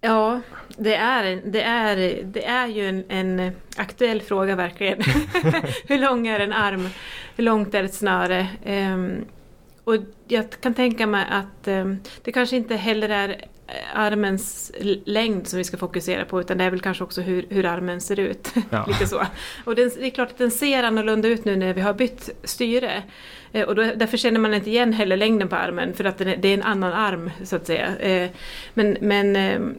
Ja, 0.01 0.41
det 0.77 0.95
är, 0.95 1.41
det 1.45 1.61
är, 1.61 2.23
det 2.23 2.45
är 2.45 2.67
ju 2.67 2.89
en, 2.89 3.03
en 3.09 3.51
aktuell 3.77 4.21
fråga 4.21 4.55
verkligen. 4.55 5.01
Hur 5.87 5.97
lång 5.97 6.27
är 6.27 6.39
en 6.39 6.53
arm? 6.53 6.89
Hur 7.35 7.43
långt 7.43 7.73
är 7.73 7.83
ett 7.83 7.93
snöre? 7.93 8.47
Ehm, 8.65 9.25
och 9.83 9.95
jag 10.27 10.49
kan 10.61 10.73
tänka 10.73 11.07
mig 11.07 11.25
att 11.31 11.67
ehm, 11.67 11.99
det 12.23 12.31
kanske 12.31 12.55
inte 12.55 12.75
heller 12.75 13.09
är 13.09 13.45
armens 13.93 14.71
längd 15.05 15.47
som 15.47 15.57
vi 15.57 15.63
ska 15.63 15.77
fokusera 15.77 16.25
på 16.25 16.41
utan 16.41 16.57
det 16.57 16.63
är 16.63 16.69
väl 16.71 16.79
kanske 16.79 17.03
också 17.03 17.21
hur, 17.21 17.45
hur 17.49 17.65
armen 17.65 18.01
ser 18.01 18.19
ut. 18.19 18.53
Ja. 18.69 18.85
Lite 18.87 19.07
så. 19.07 19.21
Och 19.65 19.75
den, 19.75 19.91
det 19.99 20.05
är 20.05 20.09
klart 20.09 20.29
att 20.31 20.37
den 20.37 20.51
ser 20.51 20.83
annorlunda 20.83 21.27
ut 21.27 21.45
nu 21.45 21.55
när 21.55 21.73
vi 21.73 21.81
har 21.81 21.93
bytt 21.93 22.29
styre. 22.43 23.03
Eh, 23.51 23.67
Och 23.67 23.75
då, 23.75 23.83
därför 23.95 24.17
känner 24.17 24.39
man 24.39 24.53
inte 24.53 24.69
igen 24.69 24.93
heller 24.93 25.17
längden 25.17 25.47
på 25.47 25.55
armen 25.55 25.93
för 25.93 26.03
att 26.03 26.17
den 26.17 26.27
är, 26.27 26.37
det 26.37 26.47
är 26.47 26.53
en 26.53 26.63
annan 26.63 26.93
arm 26.93 27.31
så 27.43 27.55
att 27.55 27.65
säga. 27.67 27.97
Eh, 27.97 28.29
Men, 28.73 28.97
men 29.01 29.35
ehm, 29.35 29.75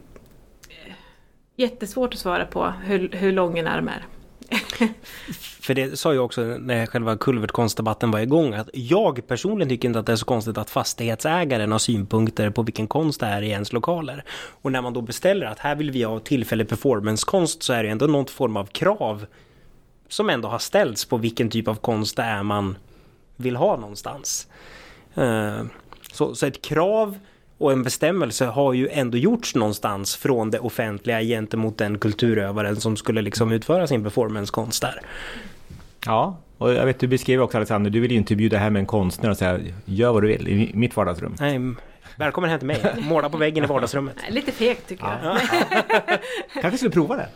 Jättesvårt 1.55 2.13
att 2.13 2.19
svara 2.19 2.45
på 2.45 2.73
hur, 2.85 3.09
hur 3.11 3.31
lång 3.31 3.59
en 3.59 3.67
arm 3.67 3.87
är. 3.87 4.05
För 5.61 5.73
det 5.73 5.99
sa 5.99 6.13
jag 6.13 6.25
också 6.25 6.41
när 6.41 6.85
själva 6.85 7.17
kulvertkonstdebatten 7.17 8.11
var 8.11 8.19
igång 8.19 8.53
att 8.53 8.69
jag 8.73 9.27
personligen 9.27 9.69
tycker 9.69 9.87
inte 9.87 9.99
att 9.99 10.05
det 10.05 10.11
är 10.11 10.15
så 10.15 10.25
konstigt 10.25 10.57
att 10.57 10.69
fastighetsägaren 10.69 11.71
har 11.71 11.79
synpunkter 11.79 12.49
på 12.49 12.63
vilken 12.63 12.87
konst 12.87 13.19
det 13.19 13.25
är 13.25 13.41
i 13.41 13.49
ens 13.49 13.73
lokaler. 13.73 14.23
Och 14.61 14.71
när 14.71 14.81
man 14.81 14.93
då 14.93 15.01
beställer 15.01 15.45
att 15.45 15.59
här 15.59 15.75
vill 15.75 15.91
vi 15.91 16.03
ha 16.03 16.19
tillfällig 16.19 16.69
performancekonst 16.69 17.63
så 17.63 17.73
är 17.73 17.83
det 17.83 17.89
ändå 17.89 18.07
någon 18.07 18.25
form 18.25 18.57
av 18.57 18.65
krav 18.65 19.25
som 20.07 20.29
ändå 20.29 20.47
har 20.47 20.59
ställts 20.59 21.05
på 21.05 21.17
vilken 21.17 21.49
typ 21.49 21.67
av 21.67 21.75
konst 21.75 22.17
det 22.17 22.23
är 22.23 22.43
man 22.43 22.77
vill 23.35 23.55
ha 23.55 23.77
någonstans. 23.77 24.47
Eh, 25.15 25.61
så, 26.11 26.35
så 26.35 26.45
ett 26.45 26.61
krav 26.61 27.19
och 27.63 27.71
en 27.71 27.83
bestämmelse 27.83 28.45
har 28.45 28.73
ju 28.73 28.89
ändå 28.89 29.17
gjorts 29.17 29.55
någonstans 29.55 30.15
från 30.15 30.51
det 30.51 30.59
offentliga 30.59 31.21
gentemot 31.21 31.77
den 31.77 31.99
kulturövaren 31.99 32.75
som 32.75 32.97
skulle 32.97 33.21
liksom 33.21 33.51
utföra 33.51 33.87
sin 33.87 34.03
performancekonst 34.03 34.81
där. 34.81 35.01
Ja, 36.05 36.37
och 36.57 36.73
jag 36.73 36.85
vet 36.85 36.99
du 36.99 37.07
beskrev 37.07 37.41
också 37.41 37.57
Alexander, 37.57 37.91
du 37.91 37.99
vill 37.99 38.11
ju 38.11 38.17
inte 38.17 38.35
bjuda 38.35 38.57
hem 38.57 38.75
en 38.75 38.85
konstnär 38.85 39.29
och 39.29 39.37
säga 39.37 39.59
gör 39.85 40.13
vad 40.13 40.23
du 40.23 40.27
vill 40.27 40.47
i 40.47 40.71
mitt 40.73 40.95
vardagsrum. 40.95 41.35
Nej, 41.39 41.59
välkommen 42.15 42.49
hem 42.49 42.59
till 42.59 42.67
mig. 42.67 42.95
Måla 42.97 43.29
på 43.29 43.37
väggen 43.37 43.63
i 43.63 43.67
vardagsrummet. 43.67 44.15
Lite 44.29 44.51
fegt 44.51 44.87
tycker 44.87 45.05
jag. 45.05 45.19
Ja. 45.23 46.17
Kanske 46.61 46.77
skulle 46.77 46.91
prova 46.91 47.15
det? 47.15 47.27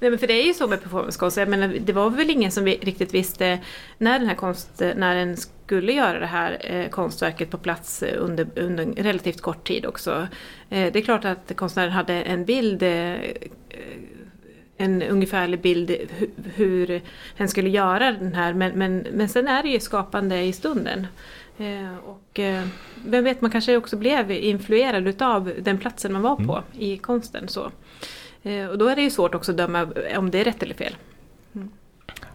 Nej, 0.00 0.10
men 0.10 0.18
för 0.18 0.26
det 0.26 0.34
är 0.42 0.46
ju 0.46 0.54
så 0.54 0.68
med 0.68 0.82
performancekonst. 0.82 1.36
Jag 1.36 1.48
menar, 1.48 1.76
det 1.80 1.92
var 1.92 2.10
väl 2.10 2.30
ingen 2.30 2.50
som 2.50 2.64
vi 2.64 2.76
riktigt 2.76 3.14
visste 3.14 3.58
när 3.98 4.18
den 4.18 4.28
här 4.28 4.34
konstnären 4.34 5.36
skulle 5.72 5.92
göra 5.92 6.18
det 6.18 6.26
här 6.26 6.58
eh, 6.60 6.88
konstverket 6.88 7.50
på 7.50 7.58
plats 7.58 8.02
eh, 8.02 8.22
under, 8.22 8.46
under 8.56 8.84
relativt 8.84 9.40
kort 9.40 9.66
tid 9.66 9.86
också. 9.86 10.28
Eh, 10.70 10.92
det 10.92 10.96
är 10.96 11.02
klart 11.02 11.24
att 11.24 11.52
konstnären 11.56 11.92
hade 11.92 12.14
en 12.14 12.44
bild 12.44 12.82
eh, 12.82 13.14
en 14.76 15.02
ungefärlig 15.02 15.60
bild 15.60 15.90
hur, 15.90 16.30
hur 16.54 17.00
hen 17.36 17.48
skulle 17.48 17.70
göra 17.70 18.12
den 18.12 18.34
här 18.34 18.54
men, 18.54 18.78
men, 18.78 19.06
men 19.12 19.28
sen 19.28 19.48
är 19.48 19.62
det 19.62 19.68
ju 19.68 19.80
skapande 19.80 20.42
i 20.42 20.52
stunden. 20.52 21.06
Eh, 21.58 21.96
och 22.04 22.38
eh, 22.38 22.64
vem 23.06 23.24
vet, 23.24 23.40
man 23.40 23.50
kanske 23.50 23.76
också 23.76 23.96
blev 23.96 24.30
influerad 24.30 25.08
utav 25.08 25.52
den 25.58 25.78
platsen 25.78 26.12
man 26.12 26.22
var 26.22 26.36
på 26.36 26.62
i 26.78 26.96
konsten. 26.98 27.48
Så. 27.48 27.70
Eh, 28.42 28.66
och 28.66 28.78
då 28.78 28.88
är 28.88 28.96
det 28.96 29.02
ju 29.02 29.10
svårt 29.10 29.34
också 29.34 29.50
att 29.50 29.58
döma 29.58 29.88
om 30.16 30.30
det 30.30 30.40
är 30.40 30.44
rätt 30.44 30.62
eller 30.62 30.74
fel. 30.74 30.96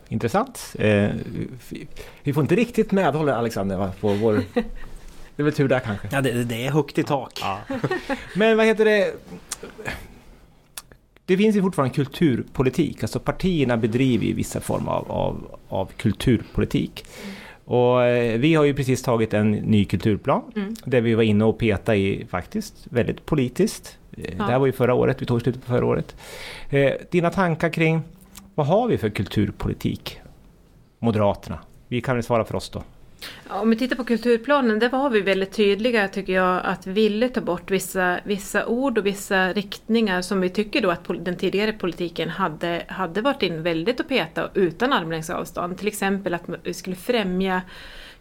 Intressant. 0.09 0.75
Eh, 0.79 1.09
vi- 2.23 2.33
får 2.33 2.41
inte 2.43 2.55
riktigt 2.55 2.91
medhåll 2.91 3.29
Alexander 3.29 3.77
va, 3.77 3.91
på 3.99 4.07
vår... 4.13 4.33
Det 5.35 5.41
är 5.41 5.45
väl 5.45 5.53
tur 5.53 5.67
där 5.67 5.79
kanske. 5.79 6.07
Ja, 6.11 6.21
det, 6.21 6.43
det 6.43 6.65
är 6.65 6.71
högt 6.71 6.97
i 6.97 7.03
tak. 7.03 7.39
Men 8.35 8.57
vad 8.57 8.65
heter 8.65 8.85
det? 8.85 9.13
Det 11.25 11.37
finns 11.37 11.55
ju 11.55 11.61
fortfarande 11.61 11.95
kulturpolitik. 11.95 13.03
Alltså 13.03 13.19
partierna 13.19 13.77
bedriver 13.77 14.25
ju 14.25 14.33
vissa 14.33 14.61
former 14.61 14.91
av, 14.91 15.11
av, 15.11 15.57
av 15.69 15.89
kulturpolitik. 15.97 17.05
Och 17.65 18.03
eh, 18.03 18.39
vi 18.39 18.53
har 18.55 18.63
ju 18.63 18.73
precis 18.73 19.01
tagit 19.03 19.33
en 19.33 19.51
ny 19.51 19.85
kulturplan 19.85 20.41
Mm. 20.55 20.75
där 20.85 21.01
vi 21.01 21.13
var 21.15 21.23
inne 21.23 21.45
och 21.45 21.57
petade 21.59 21.97
i 21.97 22.25
faktiskt 22.29 22.75
väldigt 22.89 23.25
politiskt. 23.25 23.97
Eh, 24.17 24.23
Ja. 24.37 24.45
Det 24.45 24.51
här 24.51 24.59
var 24.59 24.65
ju 24.65 24.71
förra 24.71 24.93
året, 24.93 25.21
vi 25.21 25.25
tog 25.25 25.41
slutet 25.41 25.61
på 25.65 25.67
förra 25.67 25.85
året. 25.85 26.15
Eh, 26.69 26.91
dina 27.11 27.29
tankar 27.29 27.69
kring 27.69 28.01
vad 28.57 28.67
har 28.67 28.87
vi 28.87 28.97
för 28.97 29.09
kulturpolitik? 29.09 30.19
Moderaterna. 30.99 31.59
Vi 31.87 32.01
kan 32.01 32.15
väl 32.15 32.23
svara 32.23 32.45
för 32.45 32.55
oss 32.55 32.69
då. 32.69 32.83
Ja, 33.49 33.61
Om 33.61 33.69
vi 33.69 33.75
tittar 33.75 33.95
på 33.95 34.03
kulturplanen, 34.03 34.79
där 34.79 34.89
var 34.89 35.09
vi 35.09 35.21
väldigt 35.21 35.51
tydliga 35.51 36.07
tycker 36.07 36.33
jag 36.33 36.61
att 36.63 36.87
vi 36.87 36.93
ville 36.93 37.29
ta 37.29 37.41
bort 37.41 37.71
vissa, 37.71 38.19
vissa 38.23 38.65
ord 38.65 38.97
och 38.97 39.05
vissa 39.05 39.53
riktningar 39.53 40.21
som 40.21 40.41
vi 40.41 40.49
tycker 40.49 40.81
då 40.81 40.91
att 40.91 41.07
den 41.19 41.37
tidigare 41.37 41.73
politiken 41.73 42.29
hade, 42.29 42.83
hade 42.87 43.21
varit 43.21 43.43
in 43.43 43.63
väldigt 43.63 43.99
och 43.99 44.07
peta 44.07 44.49
utan 44.53 44.93
armlängds 44.93 45.29
avstånd. 45.29 45.77
Till 45.77 45.87
exempel 45.87 46.33
att 46.33 46.43
vi 46.63 46.73
skulle 46.73 46.95
främja 46.95 47.61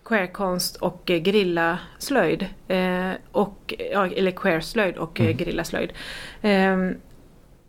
queerkonst 0.05 0.77
och 0.77 1.11
eh, 1.11 1.23
gerillaslöjd. 1.23 2.47
Eh, 2.69 3.11
och, 3.33 3.75
eller 3.93 4.31
queerslöjd 4.31 4.97
och 4.97 5.21
mm. 5.21 5.39
gerillaslöjd. 5.39 5.93
Eh, 6.43 6.77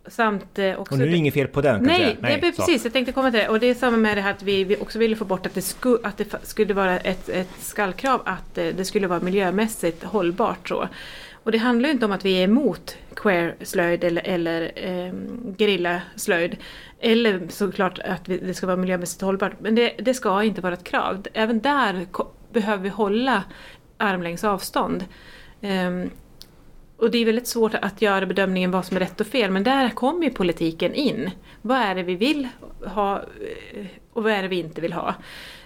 samt 0.08 0.58
eh, 0.58 0.80
också... 0.80 0.94
Och 0.94 0.98
nu 0.98 1.06
är 1.06 1.10
det 1.10 1.16
inget 1.16 1.34
fel 1.34 1.48
på 1.48 1.60
den 1.60 1.84
kan 1.84 1.92
jag 1.92 2.00
Nej, 2.00 2.16
säga. 2.20 2.36
det 2.36 2.40
precis. 2.40 2.84
Jag 2.84 2.92
tänkte 2.92 3.12
komma 3.12 3.30
till 3.30 3.40
det. 3.40 3.48
Och 3.48 3.60
det 3.60 3.66
är 3.66 3.74
samma 3.74 3.96
med 3.96 4.16
det 4.16 4.20
här 4.20 4.30
att 4.30 4.42
vi, 4.42 4.64
vi 4.64 4.76
också 4.76 4.98
ville 4.98 5.16
få 5.16 5.24
bort 5.24 5.46
att 5.46 5.54
det, 5.54 5.62
sku, 5.62 5.96
att 6.02 6.16
det 6.16 6.34
skulle 6.42 6.74
vara 6.74 6.98
ett, 6.98 7.28
ett 7.28 7.50
skallkrav 7.58 8.22
att 8.24 8.58
eh, 8.58 8.66
det 8.66 8.84
skulle 8.84 9.06
vara 9.06 9.20
miljömässigt 9.20 10.04
hållbart. 10.04 10.68
Så. 10.68 10.88
Och 11.42 11.52
det 11.52 11.58
handlar 11.58 11.88
ju 11.88 11.92
inte 11.92 12.06
om 12.06 12.12
att 12.12 12.24
vi 12.24 12.38
är 12.38 12.44
emot 12.44 12.96
queer-slöjd 13.16 14.04
eller, 14.04 14.22
eller 14.24 14.72
eh, 14.74 15.12
gerillaslöjd. 15.58 16.56
Eller 17.00 17.40
såklart 17.48 17.98
att 17.98 18.28
vi, 18.28 18.38
det 18.38 18.54
ska 18.54 18.66
vara 18.66 18.76
miljömässigt 18.76 19.22
hållbart. 19.22 19.52
Men 19.60 19.74
det, 19.74 19.92
det 19.98 20.14
ska 20.14 20.42
inte 20.42 20.60
vara 20.60 20.74
ett 20.74 20.84
krav. 20.84 21.26
Även 21.32 21.60
där 21.60 22.06
behöver 22.52 22.82
vi 22.82 22.88
hålla 22.88 23.44
armlängds 23.96 24.44
avstånd. 24.44 25.04
Ehm, 25.60 26.10
och 26.98 27.10
det 27.10 27.18
är 27.18 27.24
väldigt 27.24 27.46
svårt 27.46 27.74
att 27.74 28.02
göra 28.02 28.26
bedömningen 28.26 28.70
vad 28.70 28.84
som 28.86 28.96
är 28.96 29.00
rätt 29.00 29.20
och 29.20 29.26
fel, 29.26 29.50
men 29.50 29.64
där 29.64 29.88
kommer 29.90 30.24
ju 30.24 30.30
politiken 30.30 30.94
in. 30.94 31.30
Vad 31.62 31.78
är 31.78 31.94
det 31.94 32.02
vi 32.02 32.14
vill 32.14 32.48
ha 32.86 33.16
eh, 33.16 33.86
och 34.12 34.22
vad 34.22 34.32
är 34.32 34.42
det 34.42 34.48
vi 34.48 34.58
inte 34.58 34.80
vill 34.80 34.92
ha? 34.92 35.14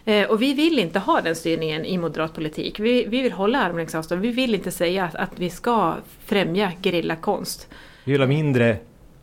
Eh, 0.04 0.30
Och 0.30 0.42
vi 0.42 0.54
vill 0.54 0.78
inte 0.78 0.98
ha 0.98 1.20
den 1.20 1.36
styrningen 1.36 1.84
i 1.84 1.98
moderat 1.98 2.34
politik. 2.34 2.80
Vi, 2.80 3.04
vi 3.08 3.22
vill 3.22 3.32
hålla 3.32 3.58
armlängds 3.62 3.94
avstånd. 3.94 4.20
Vi 4.20 4.30
vill 4.30 4.54
inte 4.54 4.70
säga 4.70 5.04
att, 5.04 5.14
att 5.14 5.38
vi 5.40 5.50
ska 5.50 5.94
främja 6.24 6.72
gerillakonst. 6.82 7.68
Vi 8.04 8.12
vill 8.12 8.20
ha 8.20 8.28
mindre, 8.28 8.76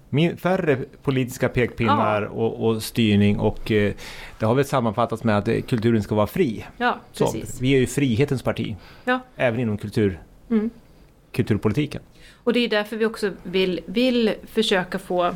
min, 0.10 0.38
färre 0.38 0.78
politiska 1.04 1.50
pekpinnar 1.50 2.22
och, 2.22 2.68
och 2.68 2.84
styrning 2.84 3.40
och 3.40 3.72
eh, 3.72 3.94
det 4.40 4.46
har 4.46 4.56
väl 4.56 4.66
sammanfattats 4.66 5.24
med 5.24 5.38
att 5.38 5.46
kulturen 5.68 6.04
ska 6.04 6.16
vara 6.16 6.28
fri. 6.28 6.66
Ja, 6.78 6.96
Så, 7.14 7.26
precis. 7.26 7.62
vi 7.62 7.76
är 7.76 7.80
ju 7.80 7.88
frihetens 7.88 8.44
parti, 8.44 8.76
Ja. 9.06 9.20
även 9.36 9.60
inom 9.60 9.78
kultur, 9.78 10.20
Mm 10.50 10.70
kulturpolitiken. 11.32 12.02
Och 12.44 12.54
det 12.54 12.60
är 12.60 12.70
därför 12.70 12.98
vi 12.98 13.06
också 13.06 13.32
vill, 13.44 13.80
vill 13.86 14.34
försöka 14.52 15.00
få 15.00 15.36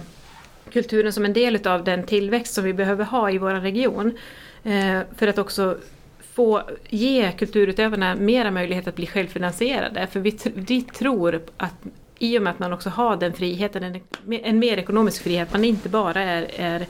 kulturen 0.71 1.13
som 1.13 1.25
en 1.25 1.33
del 1.33 1.67
av 1.67 1.83
den 1.83 2.03
tillväxt 2.05 2.53
som 2.53 2.63
vi 2.63 2.73
behöver 2.73 3.05
ha 3.05 3.31
i 3.31 3.37
vår 3.37 3.51
region. 3.51 4.17
Eh, 4.63 4.99
för 5.17 5.27
att 5.27 5.37
också 5.37 5.77
få 6.33 6.61
ge 6.89 7.31
kulturutövarna 7.31 8.15
mera 8.15 8.51
möjlighet 8.51 8.87
att 8.87 8.95
bli 8.95 9.07
självfinansierade. 9.07 10.07
För 10.07 10.19
vi, 10.19 10.37
vi 10.53 10.81
tror 10.81 11.41
att 11.57 11.73
i 12.19 12.37
och 12.37 12.41
med 12.41 12.51
att 12.51 12.59
man 12.59 12.73
också 12.73 12.89
har 12.89 13.17
den 13.17 13.33
friheten, 13.33 13.83
en, 13.83 14.01
en 14.33 14.59
mer 14.59 14.77
ekonomisk 14.77 15.23
frihet, 15.23 15.51
man 15.51 15.63
inte 15.63 15.89
bara 15.89 16.21
är, 16.21 16.47
är 16.57 16.85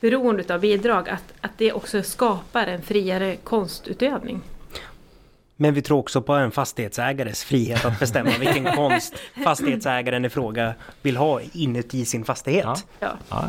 beroende 0.00 0.54
av 0.54 0.60
bidrag, 0.60 1.08
att, 1.08 1.34
att 1.40 1.58
det 1.58 1.72
också 1.72 2.02
skapar 2.02 2.66
en 2.66 2.82
friare 2.82 3.36
konstutövning. 3.36 4.40
Men 5.62 5.74
vi 5.74 5.82
tror 5.82 5.98
också 5.98 6.22
på 6.22 6.32
en 6.32 6.50
fastighetsägares 6.50 7.44
frihet 7.44 7.84
att 7.84 7.98
bestämma 7.98 8.30
vilken 8.40 8.64
konst 8.76 9.14
fastighetsägaren 9.44 10.24
i 10.24 10.28
fråga 10.28 10.74
vill 11.02 11.16
ha 11.16 11.40
inuti 11.52 12.04
sin 12.04 12.24
fastighet. 12.24 12.64
Ja. 12.64 12.76
Ja. 13.00 13.16
Ja. 13.30 13.44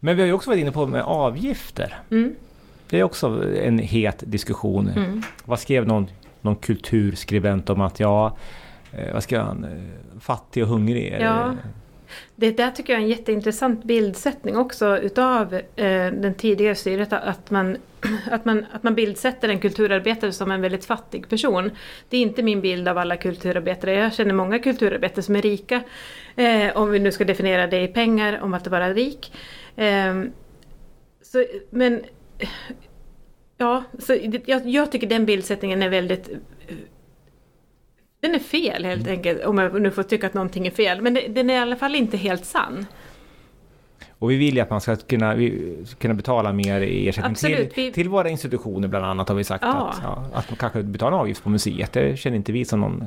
Men 0.00 0.16
vi 0.16 0.22
har 0.22 0.26
ju 0.26 0.32
också 0.32 0.50
varit 0.50 0.60
inne 0.60 0.72
på 0.72 0.86
med 0.86 1.02
avgifter. 1.02 1.98
Mm. 2.10 2.34
Det 2.90 3.00
är 3.00 3.02
också 3.02 3.54
en 3.54 3.78
het 3.78 4.22
diskussion. 4.26 4.88
Mm. 4.88 5.22
Vad 5.44 5.60
skrev 5.60 5.86
någon, 5.86 6.06
någon 6.40 6.56
kulturskribent 6.56 7.70
om 7.70 7.80
att 7.80 8.00
ja, 8.00 8.36
eh, 8.92 9.12
vad 9.12 9.22
ska 9.22 9.40
han, 9.40 9.64
eh, 9.64 10.20
fattig 10.20 10.62
och 10.62 10.68
hungrig? 10.68 11.16
Ja 11.20 11.54
det- 12.36 12.56
där 12.56 12.70
tycker 12.70 12.92
jag 12.92 13.00
är 13.00 13.04
en 13.04 13.10
jätteintressant 13.10 13.84
bildsättning 13.84 14.56
också 14.56 14.98
utav 14.98 15.54
eh, 15.54 15.62
den 16.12 16.34
tidigare 16.34 16.74
styret 16.74 17.12
att 17.12 17.50
man, 17.50 17.76
att, 18.30 18.44
man, 18.44 18.66
att 18.72 18.82
man 18.82 18.94
bildsätter 18.94 19.48
en 19.48 19.58
kulturarbetare 19.58 20.32
som 20.32 20.50
en 20.50 20.60
väldigt 20.60 20.84
fattig 20.84 21.28
person. 21.28 21.70
Det 22.08 22.16
är 22.16 22.20
inte 22.22 22.42
min 22.42 22.60
bild 22.60 22.88
av 22.88 22.98
alla 22.98 23.16
kulturarbetare. 23.16 23.94
Jag 23.94 24.14
känner 24.14 24.34
många 24.34 24.58
kulturarbetare 24.58 25.22
som 25.22 25.36
är 25.36 25.42
rika. 25.42 25.80
Eh, 26.36 26.76
om 26.76 26.90
vi 26.90 26.98
nu 26.98 27.12
ska 27.12 27.24
definiera 27.24 27.66
det 27.66 27.82
i 27.82 27.88
pengar, 27.88 28.40
om 28.42 28.54
att 28.54 28.66
vara 28.66 28.92
rik. 28.94 29.32
Eh, 29.76 30.22
så, 31.22 31.44
men 31.70 32.02
ja, 33.56 33.84
så 33.98 34.16
jag, 34.46 34.68
jag 34.68 34.92
tycker 34.92 35.06
den 35.06 35.26
bildsättningen 35.26 35.82
är 35.82 35.88
väldigt 35.88 36.28
den 38.24 38.34
är 38.34 38.38
fel 38.38 38.84
helt 38.84 39.08
enkelt, 39.08 39.44
om 39.44 39.58
jag 39.58 39.82
nu 39.82 39.90
får 39.90 40.02
tycka 40.02 40.26
att 40.26 40.34
någonting 40.34 40.66
är 40.66 40.70
fel. 40.70 41.00
Men 41.02 41.14
det, 41.14 41.28
den 41.28 41.50
är 41.50 41.54
i 41.54 41.58
alla 41.58 41.76
fall 41.76 41.94
inte 41.94 42.16
helt 42.16 42.44
sann. 42.44 42.86
Och 44.18 44.30
vi 44.30 44.36
vill 44.36 44.54
ju 44.54 44.60
att 44.60 44.70
man 44.70 44.80
ska 44.80 44.96
kunna, 44.96 45.34
kunna 45.98 46.14
betala 46.14 46.52
mer 46.52 46.80
i 46.80 47.08
ersättning 47.08 47.30
Absolut, 47.30 47.74
till, 47.74 47.84
vi- 47.84 47.92
till 47.92 48.08
våra 48.08 48.28
institutioner 48.28 48.88
bland 48.88 49.04
annat 49.04 49.28
har 49.28 49.36
vi 49.36 49.44
sagt 49.44 49.64
Ja. 49.66 49.88
att, 49.88 50.00
ja, 50.02 50.24
att 50.32 50.50
man 50.50 50.56
kanske 50.56 50.82
betalar 50.82 51.12
en 51.16 51.20
avgift 51.20 51.42
på 51.42 51.50
museet. 51.50 51.92
Det 51.92 52.18
känner 52.18 52.36
inte 52.36 52.52
vi 52.52 52.64
som 52.64 52.80
någon 52.80 53.04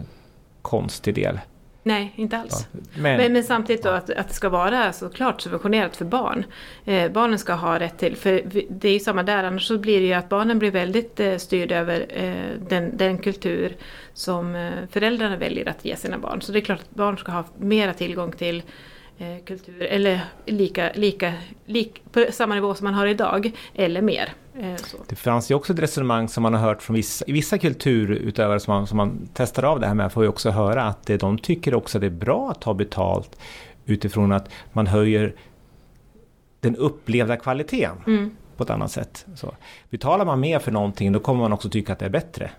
konstig 0.61 1.15
del. 1.15 1.39
Nej, 1.87 2.13
inte 2.15 2.37
alls. 2.37 2.67
Ja. 2.71 2.79
Men, 2.93 3.17
Men, 3.17 3.33
men 3.33 3.43
samtidigt 3.43 3.83
då 3.83 3.89
att, 3.89 4.09
att 4.09 4.27
det 4.27 4.33
ska 4.33 4.49
vara 4.49 4.93
såklart 4.93 5.41
subventionerat 5.41 5.95
för 5.95 6.05
barn. 6.05 6.45
Eh, 6.85 7.11
barnen 7.11 7.39
ska 7.39 7.53
ha 7.53 7.79
rätt 7.79 7.97
till, 7.97 8.15
för 8.15 8.41
det 8.69 8.87
är 8.87 8.93
ju 8.93 8.99
samma 8.99 9.23
där, 9.23 9.43
annars 9.43 9.67
så 9.67 9.77
blir 9.77 9.99
det 9.99 10.05
ju 10.05 10.13
att 10.13 10.29
barnen 10.29 10.59
blir 10.59 10.71
väldigt 10.71 11.19
eh, 11.19 11.37
styrda 11.37 11.75
över 11.75 12.05
eh, 12.09 12.61
den, 12.69 12.97
den 12.97 13.17
kultur 13.17 13.75
som 14.13 14.55
eh, 14.55 14.71
föräldrarna 14.91 15.37
väljer 15.37 15.69
att 15.69 15.85
ge 15.85 15.95
sina 15.95 16.17
barn. 16.17 16.41
Så 16.41 16.51
det 16.51 16.59
är 16.59 16.61
klart 16.61 16.79
att 16.79 16.95
barn 16.95 17.17
ska 17.17 17.31
ha 17.31 17.43
mera 17.57 17.93
tillgång 17.93 18.31
till 18.31 18.63
eh, 19.17 19.45
kultur, 19.45 19.83
eller 19.83 20.19
lika, 20.45 20.91
lika, 20.95 21.33
lik, 21.65 22.01
på 22.11 22.25
samma 22.31 22.55
nivå 22.55 22.73
som 22.73 22.85
man 22.85 22.93
har 22.93 23.07
idag, 23.07 23.51
eller 23.75 24.01
mer. 24.01 24.33
Eh, 24.59 24.75
det 25.09 25.15
fanns 25.15 25.51
ju 25.51 25.55
också 25.55 25.73
ett 25.73 25.79
resonemang 25.79 26.27
som 26.29 26.43
man 26.43 26.53
har 26.53 26.61
hört 26.61 26.81
från 26.81 26.95
vissa, 26.95 27.25
vissa 27.27 27.57
kulturutövare 27.57 28.59
som 28.59 28.73
man, 28.73 28.87
som 28.87 28.97
man 28.97 29.29
testar 29.33 29.63
av 29.63 29.79
det 29.79 29.87
här 29.87 29.93
med, 29.93 30.11
får 30.11 30.23
ju 30.23 30.29
också 30.29 30.49
höra 30.49 30.83
att 30.83 31.05
de 31.19 31.37
tycker 31.37 31.73
också 31.73 31.97
att 31.97 32.01
det 32.01 32.07
är 32.07 32.11
bra 32.11 32.51
att 32.51 32.61
ta 32.61 32.73
betalt 32.73 33.39
utifrån 33.85 34.31
att 34.31 34.49
man 34.73 34.87
höjer 34.87 35.35
den 36.59 36.75
upplevda 36.75 37.37
kvaliteten 37.37 37.97
Mm. 38.07 38.31
på 38.57 38.63
ett 38.63 38.69
annat 38.69 38.91
sätt. 38.91 39.25
Så, 39.35 39.55
betalar 39.89 40.25
man 40.25 40.39
mer 40.39 40.59
för 40.59 40.71
någonting 40.71 41.11
då 41.11 41.19
kommer 41.19 41.41
man 41.41 41.53
också 41.53 41.69
tycka 41.69 41.93
att 41.93 41.99
det 41.99 42.05
är 42.05 42.09
bättre. 42.09 42.51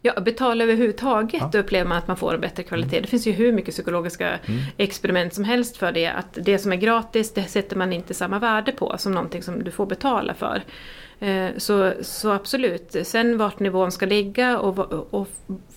Ja, 0.00 0.20
betala 0.20 0.64
överhuvudtaget 0.64 1.40
Ja. 1.40 1.48
då 1.52 1.58
upplever 1.58 1.88
man 1.88 1.98
att 1.98 2.08
man 2.08 2.16
får 2.16 2.34
en 2.34 2.40
bättre 2.40 2.62
kvalitet. 2.62 3.00
Det 3.00 3.06
finns 3.06 3.26
ju 3.26 3.32
hur 3.32 3.52
mycket 3.52 3.74
psykologiska 3.74 4.38
experiment 4.76 5.34
som 5.34 5.44
helst 5.44 5.76
för 5.76 5.92
det. 5.92 6.06
Att 6.06 6.38
det 6.42 6.58
som 6.58 6.72
är 6.72 6.76
gratis, 6.76 7.32
det 7.34 7.42
sätter 7.44 7.76
man 7.76 7.92
inte 7.92 8.14
samma 8.14 8.38
värde 8.38 8.72
på 8.72 8.94
som 8.98 9.12
någonting 9.12 9.42
som 9.42 9.64
du 9.64 9.70
får 9.70 9.86
betala 9.86 10.34
för. 10.34 10.62
Eh, 11.20 11.48
så, 11.56 11.92
så 12.00 12.30
absolut. 12.30 12.96
Sen 13.02 13.38
vart 13.38 13.60
nivån 13.60 13.92
ska 13.92 14.06
ligga 14.06 14.58
och, 14.58 14.78
och 15.14 15.28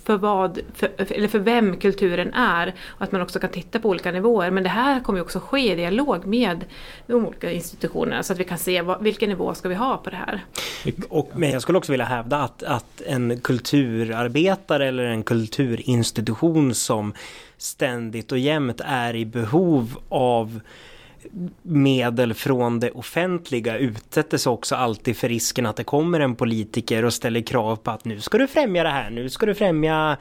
för 0.03 0.17
vad, 0.17 0.59
för, 0.73 0.89
eller 0.97 1.27
för 1.27 1.39
vem 1.39 1.77
kulturen 1.77 2.33
är. 2.33 2.75
Och 2.87 3.01
att 3.01 3.11
man 3.11 3.21
också 3.21 3.39
kan 3.39 3.49
titta 3.49 3.79
på 3.79 3.89
olika 3.89 4.11
nivåer. 4.11 4.51
Men 4.51 4.63
det 4.63 4.69
här 4.69 4.99
kommer 4.99 5.19
ju 5.19 5.23
också 5.23 5.39
ske 5.39 5.71
i 5.73 5.75
dialog 5.75 6.25
med 6.25 6.65
de 7.07 7.25
olika 7.25 7.51
institutionerna. 7.51 8.23
Så 8.23 8.33
att 8.33 8.39
vi 8.39 8.43
kan 8.43 8.57
se 8.57 8.81
vad, 8.81 9.03
vilken 9.03 9.29
nivå 9.29 9.53
ska 9.53 9.69
vi 9.69 9.75
ha 9.75 9.97
på 9.97 10.09
det 10.09 10.15
här. 10.15 10.45
Och, 11.09 11.31
men 11.35 11.49
jag 11.49 11.61
skulle 11.61 11.77
också 11.77 11.91
vilja 11.91 12.05
hävda 12.05 12.37
att, 12.37 12.63
att 12.63 13.01
en 13.05 13.39
kulturarbetare 13.39 14.87
eller 14.87 15.03
en 15.03 15.23
kulturinstitution 15.23 16.73
som 16.73 17.13
ständigt 17.57 18.31
och 18.31 18.37
jämt 18.37 18.81
är 18.85 19.15
i 19.15 19.25
behov 19.25 19.97
av 20.09 20.59
medel 21.61 22.33
från 22.33 22.79
det 22.79 22.91
offentliga 22.91 23.77
utsätter 23.77 24.37
sig 24.37 24.49
också 24.49 24.75
alltid 24.75 25.17
för 25.17 25.29
risken 25.29 25.65
att 25.65 25.75
det 25.75 25.83
kommer 25.83 26.19
en 26.19 26.35
politiker 26.35 27.05
och 27.05 27.13
ställer 27.13 27.41
krav 27.41 27.75
på 27.75 27.91
att 27.91 28.05
nu 28.05 28.21
ska 28.21 28.37
du 28.37 28.47
främja 28.47 28.83
det 28.83 28.89
här, 28.89 29.09
nu 29.09 29.29
ska 29.29 29.45
du 29.45 29.55
främja 29.55 30.17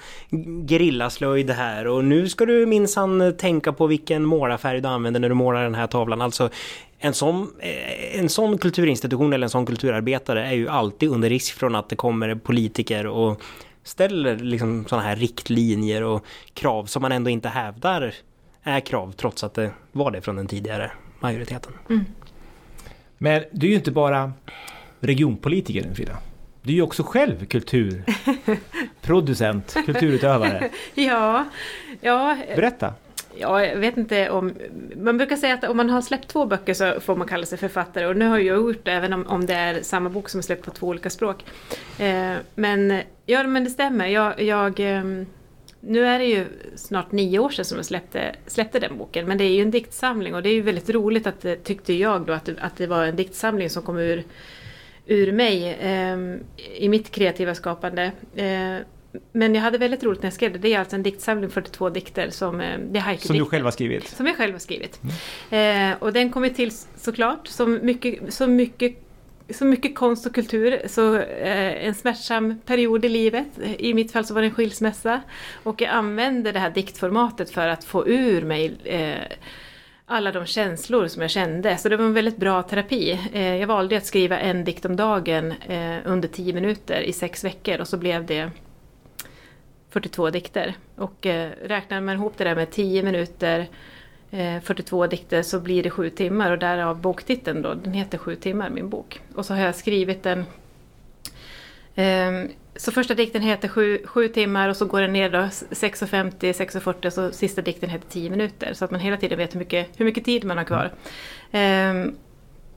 gerillaslöjd 0.69 1.51
här 1.51 1.87
och 1.87 2.05
nu 2.05 2.29
ska 2.29 2.47
du 2.47 2.67
minsann 2.67 3.35
tänka 3.39 3.73
på 3.73 3.87
vilken 3.87 4.25
målarfärg 4.25 4.81
du 4.81 4.89
använder 4.89 5.21
när 5.21 5.29
du 5.29 5.35
målar 5.35 5.63
den 5.63 5.75
här 5.75 5.87
tavlan. 5.87 6.23
Alltså 6.23 6.51
en 6.99 7.15
sån, 7.15 7.51
eh, 7.59 8.21
en 8.21 8.29
sån 8.29 8.59
kulturinstitution 8.59 9.33
eller 9.33 9.47
en 9.47 9.51
sån 9.51 9.67
kulturarbetare 9.67 10.47
är 10.47 10.55
ju 10.55 10.69
alltid 10.69 11.11
under 11.11 11.29
risk 11.29 11.55
från 11.55 11.75
att 11.75 11.89
det 11.89 11.97
kommer 11.97 12.35
politiker 12.35 13.07
och 13.07 13.43
ställer 13.83 14.37
liksom 14.37 14.85
sådana 14.89 15.09
här 15.09 15.17
riktlinjer 15.17 16.03
och 16.03 16.25
krav 16.55 16.85
som 16.85 17.03
man 17.03 17.13
ändå 17.13 17.31
inte 17.31 17.49
hävdar 17.49 18.15
är 18.66 18.80
krav 18.80 19.12
trots 19.12 19.44
att 19.44 19.54
det 19.54 19.70
var 19.92 20.11
det 20.11 20.20
från 20.20 20.37
den 20.37 20.46
tidigare 20.46 20.90
majoriteten. 21.20 21.73
Men 23.18 23.44
du 23.52 23.66
är 23.66 23.70
ju 23.70 23.76
inte 23.76 23.90
bara 23.90 24.32
regionpolitiker 25.00 25.94
Frida. 25.94 26.16
Du 26.62 26.73
är 26.73 26.76
ju 26.76 26.82
också 26.82 27.02
själv 27.02 27.46
kulturproducent, 27.46 29.75
kulturutövare. 29.87 30.70
Ja, 30.94 31.44
ja, 32.00 32.37
Berätta! 32.56 32.94
ja, 33.38 33.64
jag 33.64 33.76
vet 33.76 33.96
inte 33.96 34.30
om... 34.30 34.54
Man 34.96 35.18
brukar 35.18 35.37
säga 35.37 35.54
att 35.54 35.64
om 35.64 35.76
man 35.76 35.90
har 35.90 36.00
släppt 36.00 36.28
två 36.28 36.46
böcker 36.46 36.75
så 36.75 37.00
får 37.00 37.16
man 37.16 37.28
kalla 37.28 37.46
sig 37.46 37.58
författare 37.58 38.06
och 38.06 38.16
nu 38.16 38.28
har 38.28 38.38
jag 38.38 38.56
gjort 38.56 38.85
det 38.85 38.92
även 38.92 39.12
om, 39.12 39.26
om 39.26 39.46
det 39.46 39.54
är 39.54 39.82
samma 39.82 40.11
bok 40.11 40.28
som 40.28 40.38
är 40.38 40.42
släppt 40.42 40.64
på 40.64 40.70
två 40.70 40.87
olika 40.87 41.11
språk. 41.11 41.44
Eh, 41.99 42.35
men, 42.54 43.00
ja, 43.26 43.42
men 43.42 43.64
det 43.64 43.70
stämmer. 43.70 44.06
Jag, 44.06 44.40
jag, 44.40 44.80
ehm, 44.80 45.26
nu 45.87 46.07
är 46.07 46.19
det 46.19 46.25
ju 46.25 46.47
snart 46.76 47.12
nio 47.12 47.38
år 47.38 47.50
sedan 47.50 47.64
som 47.64 47.76
jag 47.78 47.85
släppte, 47.87 48.35
släppte 48.47 48.78
den 48.78 48.99
boken 48.99 49.26
men 49.28 49.38
det 49.38 49.45
är 49.45 49.50
ju 49.50 49.62
en 49.62 49.71
diktsamling 49.71 50.35
och 50.35 50.43
det 50.43 50.49
är 50.49 50.55
ju 50.55 50.62
väldigt 50.62 50.90
roligt 50.90 51.26
att 51.26 51.40
det, 51.40 51.57
tyckte 51.57 51.93
jag 51.93 52.26
då 52.26 52.33
att, 52.33 52.45
det- 52.45 52.57
att 52.61 52.76
det 52.76 52.87
var 52.87 53.05
en 53.05 53.16
diktsamling 53.16 53.71
som 53.71 53.83
kom 53.83 53.99
ur, 53.99 54.25
ur 55.07 55.33
mig 55.33 55.76
ehm, 55.81 56.38
i 56.76 56.88
mitt 56.88 57.11
kreativa 57.11 57.55
skapande. 57.55 58.12
Eh, 58.35 58.76
men 59.33 59.55
jag 59.55 59.62
hade 59.62 59.78
väldigt 59.78 60.05
roligt 60.05 60.23
när 60.23 60.26
jag 60.26 60.35
skrev 60.35 60.52
det. 60.52 60.59
Det 60.59 60.75
är 60.75 60.78
alltså 60.78 60.97
en 60.97 61.02
diktsamling, 61.02 61.50
42 61.50 61.90
dikter 61.90 62.31
som 62.31 62.61
eh, 62.61 62.78
det 62.90 62.99
är 62.99 63.16
Som 63.16 63.37
du 63.38 63.45
själv 63.45 63.64
har 63.64 63.71
skrivit. 63.73 64.09
Som 64.09 64.26
jag 64.26 64.37
själv 64.37 64.52
har 64.52 64.59
skrivit. 64.59 65.00
Eh, 65.50 65.90
och 66.02 66.12
den 66.12 66.31
kommer 66.31 66.49
till 66.49 66.71
såklart 66.97 67.47
som 67.49 67.78
mycket, 67.83 68.35
så 68.35 68.47
mycket 68.47 68.97
så 69.50 69.65
mycket 69.65 69.95
konst 69.95 70.26
och 70.26 70.35
kultur, 70.35 70.83
så 70.87 71.17
eh, 71.17 71.87
en 71.87 71.95
smärtsam 71.95 72.59
period 72.67 73.05
i 73.05 73.09
livet. 73.09 73.47
I 73.79 73.95
mitt 73.95 74.12
fall 74.12 74.25
så 74.25 74.35
var 74.35 74.41
det 74.41 74.47
en 74.47 74.55
skilsmässa. 74.55 75.21
Och 75.62 75.81
jag 75.81 75.91
använde 75.91 76.53
det 76.53 76.59
här 76.59 76.71
diktformatet 76.71 77.50
för 77.50 77.69
att 77.69 77.85
få 77.85 78.09
ur 78.09 78.43
mig 78.43 78.76
eh, 78.85 79.37
alla 80.07 80.33
de 80.33 80.47
känslor 80.47 81.09
som 81.09 81.23
jag 81.23 81.31
kände. 81.31 81.76
Så 81.76 81.88
det 81.88 81.97
var 81.97 82.05
en 82.05 82.15
väldigt 82.15 82.37
bra 82.37 82.62
terapi. 82.62 83.21
Eh, 83.33 83.57
jag 83.57 83.67
valde 83.67 83.97
att 83.97 84.07
skriva 84.07 84.38
en 84.38 84.65
dikt 84.65 84.85
om 84.85 84.97
dagen 84.97 85.55
under 86.05 86.29
10 86.29 86.53
minuter 86.53 87.00
i 87.00 87.12
sex 87.12 87.45
veckor 87.45 87.81
och 87.81 87.88
så 87.88 87.97
blev 87.97 88.26
det 88.26 88.50
42 89.91 90.31
dikter. 90.31 90.75
Och 90.97 91.26
räknar 91.62 92.00
man 92.00 92.15
ihop 92.15 92.33
det 92.37 92.45
där 92.45 92.55
med 92.55 92.71
10 92.71 93.03
minuter, 93.03 93.69
42 94.30 95.06
dikter 95.06 95.42
så 95.42 95.61
blir 95.61 95.83
det 95.83 95.90
7 95.90 96.11
timmar 96.11 96.50
och 96.50 96.59
därav 96.59 97.00
boktiteln 97.00 97.62
då, 97.62 97.75
den 97.75 97.92
heter 97.92 98.18
7 98.18 98.37
timmar 98.37 98.71
min 98.71 98.88
bok. 98.88 99.21
Och 99.35 99.47
så 99.47 99.54
har 99.54 99.61
jag 99.61 99.75
skrivit 99.75 100.23
den 100.23 100.45
Ehm, 101.97 102.49
Så 102.78 102.92
första 102.92 103.14
dikten 103.14 103.42
heter 103.42 103.68
7 104.06 104.28
timmar 104.28 104.68
och 104.68 104.76
så 104.76 104.85
går 104.85 105.00
den 105.00 105.12
ner 105.12 105.30
då 105.30 105.38
6.50, 105.38 106.33
6.40 106.40 107.06
och 107.06 107.12
så 107.12 107.30
sista 107.33 107.62
dikten 107.62 107.90
heter 107.90 108.09
10 108.09 108.30
minuter. 108.30 108.75
Så 108.75 108.85
att 108.85 108.90
man 108.90 109.00
hela 109.00 109.16
tiden 109.16 109.38
vet 109.38 109.54
hur 109.54 109.59
mycket, 109.59 109.88
hur 109.97 110.04
mycket 110.04 110.25
tid 110.25 110.45
man 110.45 110.59
har 110.59 110.64
kvar. 110.64 110.92
Ehm, 111.52 112.14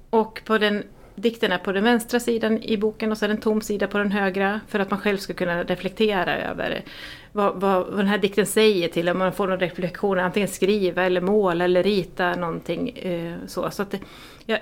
och 0.09 0.41
på 0.45 0.57
den 0.57 0.83
dikten 1.21 1.51
är 1.51 1.57
på 1.57 1.71
den 1.71 1.83
vänstra 1.83 2.19
sidan 2.19 2.63
i 2.63 2.77
boken 2.77 3.11
och 3.11 3.17
så 3.17 3.25
är 3.25 3.29
det 3.29 3.35
en 3.35 3.41
tom 3.41 3.61
sida 3.61 3.87
på 3.87 3.97
den 3.97 4.11
högra 4.11 4.61
för 4.67 4.79
att 4.79 4.91
man 4.91 4.99
själv 4.99 5.17
ska 5.17 5.33
kunna 5.33 5.63
reflektera 5.63 6.37
över 6.37 6.83
vad, 7.31 7.61
vad, 7.61 7.87
vad 7.87 7.97
den 7.97 8.07
här 8.07 8.17
dikten 8.17 8.45
säger 8.45 8.87
till 8.87 9.09
om 9.09 9.17
man 9.17 9.33
får 9.33 9.47
någon 9.47 9.59
reflektion, 9.59 10.19
antingen 10.19 10.49
skriva 10.49 11.03
eller 11.03 11.21
måla 11.21 11.63
eller 11.63 11.83
rita 11.83 12.35
någonting 12.35 12.89
eh, 12.89 13.35
så. 13.47 13.71
så 13.71 13.81
att 13.81 13.91
det, 13.91 13.99
jag, 14.45 14.59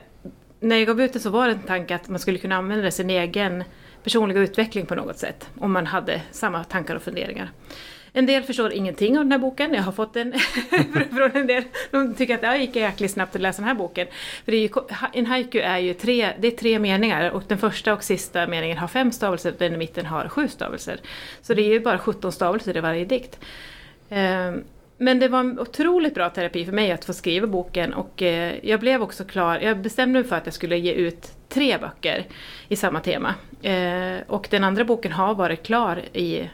när 0.60 0.76
jag 0.76 0.88
gav 0.88 1.02
ut 1.02 1.14
det 1.14 1.20
så 1.20 1.30
var 1.30 1.48
det 1.48 1.54
en 1.54 1.60
tanke 1.60 1.96
att 1.96 2.10
man 2.10 2.20
skulle 2.20 2.38
kunna 2.38 2.56
använda 2.56 2.92
sin 2.92 3.10
egen 3.10 3.64
personliga 4.04 4.40
utveckling 4.40 4.86
på 4.86 4.96
något 4.96 5.18
sätt. 5.18 5.50
Om 5.60 5.72
man 5.72 5.86
hade 5.86 6.22
samma 6.31 6.64
tankar 6.64 6.96
och 6.96 7.01
funderingar. 7.01 7.51
En 8.13 8.25
del 8.25 8.43
förstår 8.43 8.74
ingenting 8.74 9.17
av 9.17 9.25
den 9.25 9.31
här 9.31 9.39
boken. 9.39 9.74
Jag 9.74 9.83
har 9.83 9.91
fått 9.91 10.13
den 10.13 10.33
från 11.15 11.31
en 11.33 11.48
del. 11.48 11.63
De 11.91 12.15
tycker 12.15 12.35
att 12.35 12.41
det 12.41 12.57
gick 12.57 12.75
jäkligt 12.75 13.11
snabbt 13.11 13.35
att 13.35 13.41
läsa 13.41 13.61
den 13.61 13.67
här 13.67 13.75
boken. 13.75 14.07
För 14.46 14.51
det 14.51 14.57
är 14.57 14.61
ju, 14.61 14.70
en 15.13 15.25
haiku 15.25 15.59
är 15.59 15.77
ju 15.77 15.93
tre, 15.93 16.33
det 16.39 16.48
är 16.48 16.51
tre 16.51 16.79
meningar 16.79 17.31
och 17.31 17.43
den 17.48 17.57
första 17.57 17.93
och 17.93 18.03
sista 18.03 18.48
meningen 18.48 18.77
har 18.77 18.87
fem 18.87 19.11
stavelser 19.11 19.51
och 19.51 19.57
den 19.59 19.74
i 19.74 19.77
mitten 19.77 20.05
har 20.05 20.29
sju 20.29 20.48
stavelser. 20.48 21.00
Så 21.41 21.53
det 21.53 21.61
är 21.61 21.70
ju 21.70 21.79
bara 21.79 22.00
17 22.00 22.31
stavelser 22.31 22.77
i 22.77 22.79
varje 22.79 23.05
dikt. 23.05 23.39
Ehm, 24.09 24.63
men 24.98 25.20
det 25.20 25.27
var 25.27 25.39
en 25.39 25.59
otroligt 25.59 26.15
bra 26.15 26.29
terapi 26.29 26.65
för 26.65 26.72
mig 26.72 26.91
att 26.91 27.05
få 27.05 27.13
skriva 27.13 27.48
boken 27.48 27.93
och 27.93 28.22
eh, 28.22 28.55
jag 28.61 28.79
blev 28.79 29.03
också 29.03 29.24
klar, 29.24 29.59
jag 29.59 29.77
bestämde 29.77 30.20
mig 30.20 30.29
för 30.29 30.35
att 30.35 30.46
jag 30.46 30.53
skulle 30.53 30.77
ge 30.77 30.91
ut 30.91 31.31
tre 31.50 31.77
böcker 31.77 32.25
i 32.67 32.75
samma 32.75 33.00
tema. 33.00 33.35
Ehm, 33.63 34.22
och 34.27 34.48
den 34.51 34.63
andra 34.63 34.83
boken 34.83 35.11
har 35.11 35.35
varit 35.35 35.63
klar 35.63 36.01
i 36.13 36.50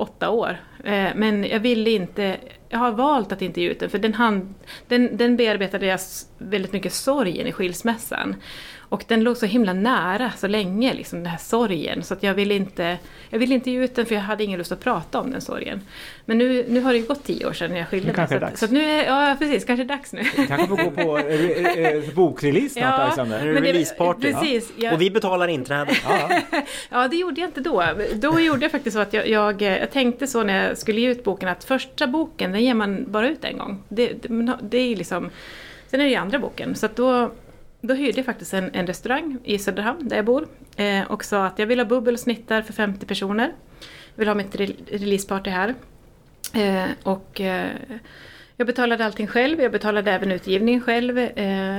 åtta 0.00 0.30
år. 0.30 0.56
Eh, 0.84 1.08
men 1.14 1.44
jag 1.44 1.60
ville 1.60 1.90
inte, 1.90 2.36
jag 2.68 2.78
har 2.78 2.92
valt 2.92 3.32
att 3.32 3.42
inte 3.42 3.60
ge 3.60 3.68
ut 3.68 3.80
den 3.80 3.90
för 3.90 3.98
den, 3.98 4.14
hand, 4.14 4.54
den, 4.88 5.16
den 5.16 5.36
bearbetade 5.36 5.86
jag 5.86 6.00
väldigt 6.38 6.72
mycket 6.72 6.92
sorgen 6.92 7.46
i 7.46 7.52
skilsmässan. 7.52 8.36
Och 8.90 9.04
den 9.08 9.24
låg 9.24 9.36
så 9.36 9.46
himla 9.46 9.72
nära 9.72 10.30
så 10.36 10.46
länge, 10.46 10.94
liksom 10.94 11.18
den 11.18 11.26
här 11.26 11.38
sorgen. 11.38 12.02
Så 12.02 12.14
att 12.14 12.22
jag 12.22 12.34
ville 12.34 12.54
inte, 12.54 12.98
jag 13.30 13.38
ville 13.38 13.54
inte 13.54 13.70
ge 13.70 13.78
ut 13.84 13.94
den 13.94 14.06
för 14.06 14.14
jag 14.14 14.22
hade 14.22 14.44
ingen 14.44 14.58
lust 14.58 14.72
att 14.72 14.80
prata 14.80 15.20
om 15.20 15.30
den 15.30 15.40
sorgen. 15.40 15.80
Men 16.24 16.38
nu, 16.38 16.64
nu 16.68 16.80
har 16.80 16.92
det 16.92 16.98
ju 16.98 17.06
gått 17.06 17.24
tio 17.24 17.46
år 17.46 17.52
sedan 17.52 17.76
jag 17.76 17.88
skilde 17.88 18.06
mig. 18.06 18.14
kanske 18.16 18.34
Så, 18.34 18.40
det 18.40 18.46
är 18.46 18.52
att- 18.52 18.58
så 18.58 18.64
att 18.64 18.70
nu 18.70 18.84
är, 18.84 19.04
ja 19.04 19.36
precis, 19.38 19.64
kanske 19.64 19.84
dags 19.84 20.12
nu. 20.12 20.24
kanske 20.48 20.66
får 20.66 20.76
gå 20.76 20.90
på 20.90 21.18
eh, 21.18 21.86
eh, 21.86 22.14
bokrelease 22.14 22.68
snart 22.68 22.84
Ja. 22.84 22.90
Alexander. 22.92 23.38
Är 23.40 23.46
det 23.46 23.52
det- 23.60 23.60
releaseparty. 23.60 24.32
precis, 24.32 24.72
jag- 24.76 24.94
Och 24.94 25.00
vi 25.00 25.10
betalar 25.10 25.48
inträde. 25.48 25.92
Ja, 26.04 26.30
Ja, 26.90 27.08
det 27.08 27.16
gjorde 27.16 27.40
jag 27.40 27.48
inte 27.48 27.60
då. 27.60 27.84
Då 28.14 28.40
gjorde 28.40 28.64
jag 28.64 28.70
faktiskt 28.72 28.94
så 28.94 29.00
att 29.00 29.12
jag, 29.12 29.28
jag, 29.28 29.62
jag 29.62 29.90
tänkte 29.90 30.26
så 30.26 30.42
när 30.42 30.66
jag 30.68 30.78
skulle 30.78 31.00
ge 31.00 31.08
ut 31.10 31.24
boken 31.24 31.48
att 31.48 31.64
första 31.64 32.06
boken, 32.06 32.52
den 32.52 32.64
ger 32.64 32.74
man 32.74 33.04
bara 33.12 33.28
ut 33.28 33.44
en 33.44 33.58
gång. 33.58 33.82
Det, 33.88 34.12
det, 34.22 34.52
det 34.62 34.78
är 34.78 34.96
liksom... 34.96 35.30
Sen 35.90 36.00
är 36.00 36.04
det 36.04 36.10
ju 36.10 36.16
andra 36.16 36.38
boken. 36.38 36.74
Så 36.74 36.86
att 36.86 36.96
då, 36.96 37.30
då 37.80 37.94
hyrde 37.94 38.18
jag 38.18 38.26
faktiskt 38.26 38.54
en, 38.54 38.70
en 38.74 38.86
restaurang 38.86 39.38
i 39.44 39.58
Söderhamn, 39.58 40.08
där 40.08 40.16
jag 40.16 40.24
bor. 40.24 40.48
Eh, 40.76 41.02
och 41.10 41.24
sa 41.24 41.46
att 41.46 41.58
jag 41.58 41.66
vill 41.66 41.78
ha 41.78 41.84
bubbel 41.86 42.14
och 42.14 42.20
snittar 42.20 42.62
för 42.62 42.72
50 42.72 43.06
personer. 43.06 43.52
Jag 44.14 44.18
vill 44.20 44.28
ha 44.28 44.34
mitt 44.34 44.54
re- 44.54 44.76
releaseparty 44.90 45.50
här. 45.50 45.74
Eh, 46.54 46.90
och 47.02 47.40
eh, 47.40 47.70
jag 48.56 48.66
betalade 48.66 49.04
allting 49.04 49.26
själv, 49.26 49.60
jag 49.60 49.72
betalade 49.72 50.12
även 50.12 50.32
utgivningen 50.32 50.80
själv. 50.80 51.18
Eh, 51.18 51.78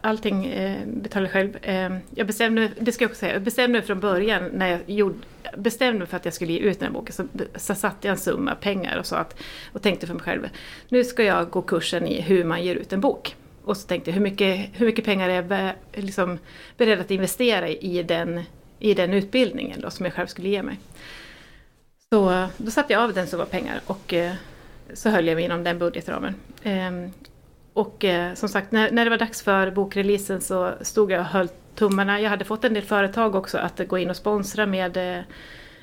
allting 0.00 0.46
eh, 0.46 0.86
betalade 0.86 1.26
jag 1.26 1.32
själv. 1.32 1.56
Eh, 1.62 1.98
jag 2.14 2.26
bestämde 2.26 2.60
mig, 2.60 2.70
det 2.80 2.92
ska 2.92 3.04
jag 3.04 3.10
också 3.10 3.20
säga, 3.20 3.32
jag 3.32 3.42
bestämde 3.42 3.78
mig 3.78 3.86
från 3.86 4.00
början 4.00 4.50
när 4.52 4.68
jag 4.68 4.80
gjorde, 4.86 5.18
bestämde 5.56 5.98
mig 5.98 6.08
för 6.08 6.16
att 6.16 6.24
jag 6.24 6.34
skulle 6.34 6.52
ge 6.52 6.58
ut 6.58 6.78
den 6.80 6.86
här 6.86 6.92
boken 6.94 7.12
så, 7.12 7.26
så 7.56 7.74
satte 7.74 8.08
jag 8.08 8.12
en 8.12 8.18
summa 8.18 8.54
pengar 8.54 8.96
och, 8.98 9.06
sa 9.06 9.16
att, 9.16 9.40
och 9.72 9.82
tänkte 9.82 10.06
för 10.06 10.14
mig 10.14 10.22
själv, 10.22 10.48
nu 10.88 11.04
ska 11.04 11.22
jag 11.22 11.50
gå 11.50 11.62
kursen 11.62 12.06
i 12.06 12.20
hur 12.20 12.44
man 12.44 12.62
ger 12.64 12.74
ut 12.74 12.92
en 12.92 13.00
bok. 13.00 13.36
Och 13.68 13.76
så 13.76 13.86
tänkte 13.88 14.10
jag, 14.10 14.14
hur 14.14 14.22
mycket, 14.22 14.70
hur 14.72 14.86
mycket 14.86 15.04
pengar 15.04 15.28
är 15.28 15.34
jag 15.34 15.46
be, 15.46 15.74
liksom, 15.92 16.38
beredd 16.76 17.00
att 17.00 17.10
investera 17.10 17.68
i 17.68 18.02
den, 18.02 18.42
i 18.78 18.94
den 18.94 19.12
utbildningen 19.12 19.80
då, 19.80 19.90
som 19.90 20.04
jag 20.06 20.14
själv 20.14 20.26
skulle 20.26 20.48
ge 20.48 20.62
mig. 20.62 20.78
Så 22.10 22.48
då 22.56 22.70
satte 22.70 22.92
jag 22.92 23.02
av 23.02 23.12
den 23.12 23.26
som 23.26 23.38
var 23.38 23.46
pengar 23.46 23.80
och 23.86 24.14
eh, 24.14 24.32
så 24.94 25.10
höll 25.10 25.26
jag 25.26 25.34
mig 25.34 25.44
inom 25.44 25.64
den 25.64 25.78
budgetramen. 25.78 26.34
Ehm, 26.62 27.10
och 27.72 28.04
eh, 28.04 28.34
som 28.34 28.48
sagt, 28.48 28.72
när, 28.72 28.90
när 28.90 29.04
det 29.04 29.10
var 29.10 29.18
dags 29.18 29.42
för 29.42 29.70
bokreleasen 29.70 30.40
så 30.40 30.74
stod 30.80 31.10
jag 31.10 31.20
och 31.20 31.26
höll 31.26 31.48
tummarna. 31.74 32.20
Jag 32.20 32.30
hade 32.30 32.44
fått 32.44 32.64
en 32.64 32.74
del 32.74 32.84
företag 32.84 33.34
också 33.34 33.58
att 33.58 33.88
gå 33.88 33.98
in 33.98 34.10
och 34.10 34.16
sponsra 34.16 34.66
med 34.66 34.96
eh, 34.96 35.24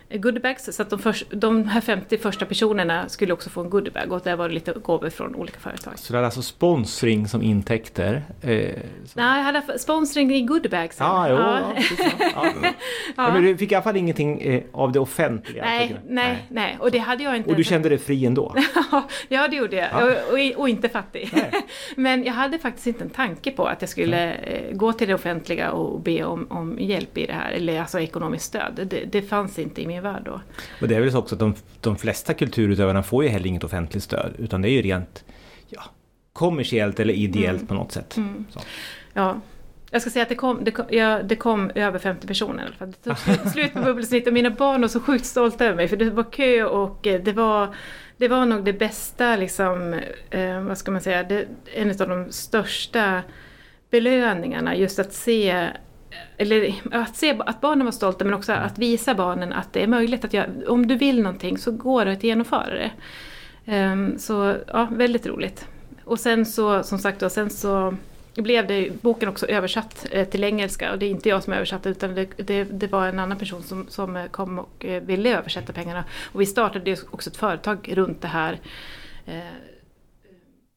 goodiebags. 0.09 0.75
Så 0.75 0.81
att 0.81 0.89
de, 0.89 0.99
först, 0.99 1.25
de 1.29 1.67
här 1.67 1.81
50 1.81 2.17
första 2.17 2.45
personerna 2.45 3.09
skulle 3.09 3.33
också 3.33 3.49
få 3.49 3.61
en 3.61 3.69
goodiebag 3.69 4.11
och 4.11 4.21
där 4.23 4.35
var 4.35 4.47
det 4.47 4.53
lite 4.53 4.71
gåvor 4.71 5.09
från 5.09 5.35
olika 5.35 5.59
företag. 5.59 5.99
så 5.99 6.13
det 6.13 6.19
är 6.19 6.23
alltså 6.23 6.41
sponsring 6.41 7.27
som 7.27 7.41
intäkter. 7.41 8.23
Eh. 8.41 8.49
Nej, 8.49 9.37
jag 9.37 9.43
hade 9.43 9.79
sponsring 9.79 10.35
i 10.35 10.41
goodiebagsen. 10.41 11.07
Ja, 11.07 11.29
jo, 11.29 11.35
ja. 11.35 11.75
Ja. 12.35 12.53
ja. 13.15 13.33
Men 13.33 13.43
du 13.43 13.57
fick 13.57 13.71
i 13.71 13.75
alla 13.75 13.83
fall 13.83 13.97
ingenting 13.97 14.41
eh, 14.41 14.63
av 14.71 14.91
det 14.91 14.99
offentliga. 14.99 15.63
Nej, 15.63 15.95
nej, 16.07 16.45
nej. 16.49 16.77
Och 16.79 16.91
det 16.91 16.97
hade 16.97 17.23
jag 17.23 17.37
inte. 17.37 17.49
Och 17.49 17.55
du 17.55 17.63
kände 17.63 17.89
dig 17.89 17.97
fri 17.97 18.25
ändå? 18.25 18.55
ja, 19.27 19.47
det 19.47 19.55
gjorde 19.55 19.75
jag. 19.75 19.89
Ja. 19.91 20.03
Och, 20.03 20.33
och, 20.33 20.61
och 20.61 20.69
inte 20.69 20.89
fattig. 20.89 21.29
Nej. 21.33 21.51
Men 21.95 22.23
jag 22.23 22.33
hade 22.33 22.59
faktiskt 22.59 22.87
inte 22.87 23.03
en 23.03 23.09
tanke 23.09 23.51
på 23.51 23.65
att 23.65 23.81
jag 23.81 23.89
skulle 23.89 24.33
eh, 24.33 24.75
gå 24.75 24.93
till 24.93 25.07
det 25.07 25.13
offentliga 25.13 25.71
och 25.71 26.01
be 26.01 26.23
om, 26.23 26.47
om 26.49 26.79
hjälp 26.79 27.17
i 27.17 27.25
det 27.25 27.33
här, 27.33 27.51
eller 27.51 27.79
alltså 27.79 27.99
ekonomiskt 27.99 28.45
stöd. 28.45 28.87
Det, 28.89 29.05
det 29.05 29.21
fanns 29.21 29.59
inte 29.59 29.81
i 29.81 29.87
min 29.87 29.94
värld 30.01 30.21
då. 30.25 30.41
Och 30.81 30.87
det 30.87 30.95
är 30.95 31.01
väl 31.01 31.11
så 31.11 31.17
också 31.17 31.35
att 31.35 31.39
de, 31.39 31.55
de 31.81 31.95
flesta 31.95 32.33
kulturutövarna 32.33 33.03
får 33.03 33.23
ju 33.23 33.29
heller 33.29 33.47
inget 33.47 33.63
offentligt 33.63 34.03
stöd 34.03 34.33
utan 34.37 34.61
det 34.61 34.69
är 34.69 34.71
ju 34.71 34.81
rent 34.81 35.23
ja, 35.67 35.81
kommersiellt 36.33 36.99
eller 36.99 37.13
ideellt 37.13 37.67
på 37.67 37.73
något 37.73 37.91
sätt. 37.91 38.17
Så. 38.49 38.59
Ja. 39.13 39.41
Jag 39.91 40.01
ska 40.01 40.11
säga 40.11 40.23
att 40.23 40.29
det 40.29 40.35
kom, 40.35 40.63
det 40.63 40.71
kom, 40.71 40.85
ja, 40.89 41.23
det 41.23 41.35
kom 41.35 41.71
över 41.75 41.99
50 41.99 42.27
personer 42.27 42.63
i 42.63 42.65
alla 42.65 42.75
fall. 42.75 42.91
Det 42.91 43.09
tog 43.09 43.17
slut, 43.17 43.39
slut 43.53 43.73
på 43.73 43.79
bubbelsnitt 43.79 44.27
och 44.27 44.33
mina 44.33 44.49
barn 44.49 44.81
var 44.81 44.87
så 44.87 44.99
sjukt 44.99 45.25
stolta 45.25 45.65
över 45.65 45.75
mig 45.75 45.87
för 45.87 45.97
det 45.97 46.09
var 46.09 46.31
kö 46.31 46.63
och 46.63 47.07
eh, 47.07 47.21
det 47.21 47.31
var, 47.31 47.75
det 48.17 48.27
var 48.27 48.45
nog 48.45 48.63
det 48.63 48.73
bästa, 48.73 49.35
liksom, 49.35 50.01
eh, 50.29 50.61
vad 50.61 50.77
ska 50.77 50.91
man 50.91 51.01
säga, 51.01 51.23
det, 51.23 51.47
en 51.75 51.89
av 51.89 52.09
de 52.09 52.31
största 52.31 53.21
belöningarna. 53.89 54.75
Just 54.75 54.99
att 54.99 55.13
se 55.13 55.69
eller 56.37 56.75
att 56.91 57.15
se 57.15 57.37
att 57.45 57.61
barnen 57.61 57.85
var 57.85 57.91
stolta 57.91 58.25
men 58.25 58.33
också 58.33 58.53
att 58.53 58.79
visa 58.79 59.15
barnen 59.15 59.53
att 59.53 59.73
det 59.73 59.83
är 59.83 59.87
möjligt 59.87 60.25
att 60.25 60.33
jag, 60.33 60.45
om 60.67 60.87
du 60.87 60.95
vill 60.95 61.21
någonting 61.21 61.57
så 61.57 61.71
går 61.71 62.05
det 62.05 62.11
att 62.11 62.23
genomföra 62.23 62.73
det. 62.73 62.91
Ehm, 63.65 64.19
så 64.19 64.55
ja, 64.67 64.87
väldigt 64.91 65.27
roligt. 65.27 65.67
Och 66.03 66.19
sen 66.19 66.45
så, 66.45 66.83
som 66.83 66.99
sagt 66.99 67.19
då, 67.19 67.29
sen 67.29 67.49
så 67.49 67.95
blev 68.35 68.67
det 68.67 69.01
boken 69.01 69.29
också 69.29 69.45
översatt 69.45 70.07
eh, 70.11 70.27
till 70.27 70.43
engelska 70.43 70.91
och 70.91 70.99
det 70.99 71.05
är 71.05 71.09
inte 71.09 71.29
jag 71.29 71.43
som 71.43 71.53
översatte 71.53 71.89
utan 71.89 72.15
det, 72.15 72.25
det, 72.37 72.63
det 72.63 72.87
var 72.87 73.07
en 73.07 73.19
annan 73.19 73.37
person 73.37 73.63
som, 73.63 73.85
som 73.87 74.15
eh, 74.15 74.25
kom 74.25 74.59
och 74.59 74.85
eh, 74.85 75.03
ville 75.03 75.37
översätta 75.37 75.73
pengarna. 75.73 76.03
Och 76.31 76.41
vi 76.41 76.45
startade 76.45 76.97
också 77.11 77.29
ett 77.29 77.37
företag 77.37 77.93
runt 77.93 78.21
det 78.21 78.27
här 78.27 78.59
eh, 79.25 79.39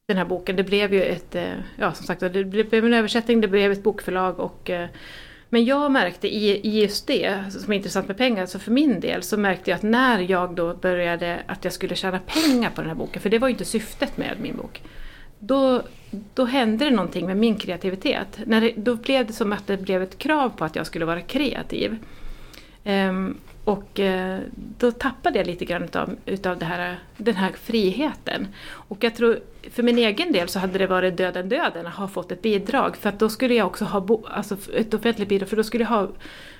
den 0.09 0.17
här 0.17 0.25
boken. 0.25 0.55
Det 0.55 0.63
blev 0.63 0.93
ju 0.93 1.03
ett, 1.03 1.35
eh, 1.35 1.53
ja 1.77 1.93
som 1.93 2.05
sagt 2.05 2.19
det 2.19 2.43
blev 2.43 2.85
en 2.85 2.93
översättning, 2.93 3.41
det 3.41 3.47
blev 3.47 3.71
ett 3.71 3.83
bokförlag 3.83 4.39
och 4.39 4.69
eh, 4.69 4.89
men 5.49 5.65
jag 5.65 5.91
märkte 5.91 6.27
i, 6.27 6.67
i 6.67 6.81
just 6.81 7.07
det 7.07 7.43
som 7.51 7.73
är 7.73 7.77
intressant 7.77 8.07
med 8.07 8.17
pengar, 8.17 8.45
så 8.45 8.59
för 8.59 8.71
min 8.71 8.99
del 8.99 9.23
så 9.23 9.37
märkte 9.37 9.71
jag 9.71 9.75
att 9.75 9.83
när 9.83 10.19
jag 10.19 10.55
då 10.55 10.73
började 10.73 11.39
att 11.45 11.63
jag 11.63 11.73
skulle 11.73 11.95
tjäna 11.95 12.19
pengar 12.19 12.69
på 12.69 12.81
den 12.81 12.89
här 12.89 12.95
boken, 12.95 13.21
för 13.21 13.29
det 13.29 13.39
var 13.39 13.47
ju 13.47 13.51
inte 13.51 13.65
syftet 13.65 14.17
med 14.17 14.37
min 14.41 14.57
bok. 14.57 14.81
Då, 15.39 15.83
då 16.33 16.45
hände 16.45 16.85
det 16.85 16.91
någonting 16.91 17.25
med 17.25 17.37
min 17.37 17.55
kreativitet. 17.55 18.39
När 18.45 18.61
det, 18.61 18.73
då 18.77 18.95
blev 18.95 19.27
det 19.27 19.33
som 19.33 19.53
att 19.53 19.67
det 19.67 19.77
blev 19.77 20.03
ett 20.03 20.17
krav 20.17 20.49
på 20.49 20.65
att 20.65 20.75
jag 20.75 20.85
skulle 20.85 21.05
vara 21.05 21.21
kreativ. 21.21 21.97
Um, 22.83 23.37
och 23.69 23.99
eh, 23.99 24.39
då 24.55 24.91
tappade 24.91 25.37
jag 25.37 25.47
lite 25.47 25.65
grann 25.65 25.83
utav, 25.83 26.15
utav 26.25 26.63
här, 26.63 26.99
den 27.17 27.35
här 27.35 27.51
friheten. 27.63 28.47
Och 28.71 29.03
jag 29.03 29.15
tror, 29.15 29.39
för 29.71 29.83
min 29.83 29.97
egen 29.97 30.31
del 30.31 30.47
så 30.47 30.59
hade 30.59 30.79
det 30.79 30.87
varit 30.87 31.17
döden 31.17 31.49
döden 31.49 31.87
att 31.87 31.93
ha 31.93 32.07
fått 32.07 32.31
ett 32.31 32.41
bidrag. 32.41 32.97
För 32.97 33.11
då 33.11 33.29
skulle 33.29 33.53
jag 33.53 33.67
också 33.67 33.85
ha 33.85 33.99
bo, 34.01 34.25
alltså 34.25 34.57
ett 34.73 34.93
offentligt 34.93 35.29
bidrag, 35.29 35.49
för 35.49 35.55
då 35.57 35.63
skulle 35.63 35.83
jag 35.83 35.89
ha 35.89 36.07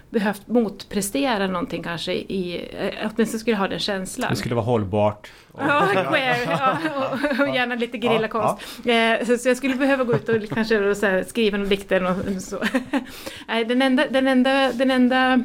behövt 0.10 0.48
motprestera 0.48 1.48
någonting 1.48 1.84
kanske 1.84 2.14
i, 2.14 2.70
eh, 2.80 3.12
åtminstone 3.16 3.40
skulle 3.40 3.54
jag 3.54 3.60
ha 3.60 3.68
den 3.68 3.80
känslan. 3.80 4.30
Det 4.30 4.36
skulle 4.36 4.56
vara 4.56 4.66
hållbart. 4.66 5.32
Ja, 5.58 5.88
queer, 6.10 6.38
ja, 6.50 6.78
och, 6.96 7.48
och 7.48 7.56
gärna 7.56 7.76
lite 7.76 7.98
gerillakonst. 7.98 8.62
Eh, 8.86 9.28
Så, 9.28 9.38
så 9.38 9.50
jag 9.50 9.58
skulle 9.58 9.76
behöva 9.76 10.04
gå 10.04 10.14
ut 10.16 10.30
och 10.30 10.50
kanske 10.50 10.96
så 10.96 11.06
här, 11.06 11.24
skriva 11.24 11.58
någon 11.58 11.70
dikter 11.70 12.04
och 12.04 12.42
så. 12.42 12.60
Den 13.68 13.82
enda, 13.82 14.06
den 14.10 14.28
enda, 14.28 14.72
den 14.74 14.92
enda 14.92 15.44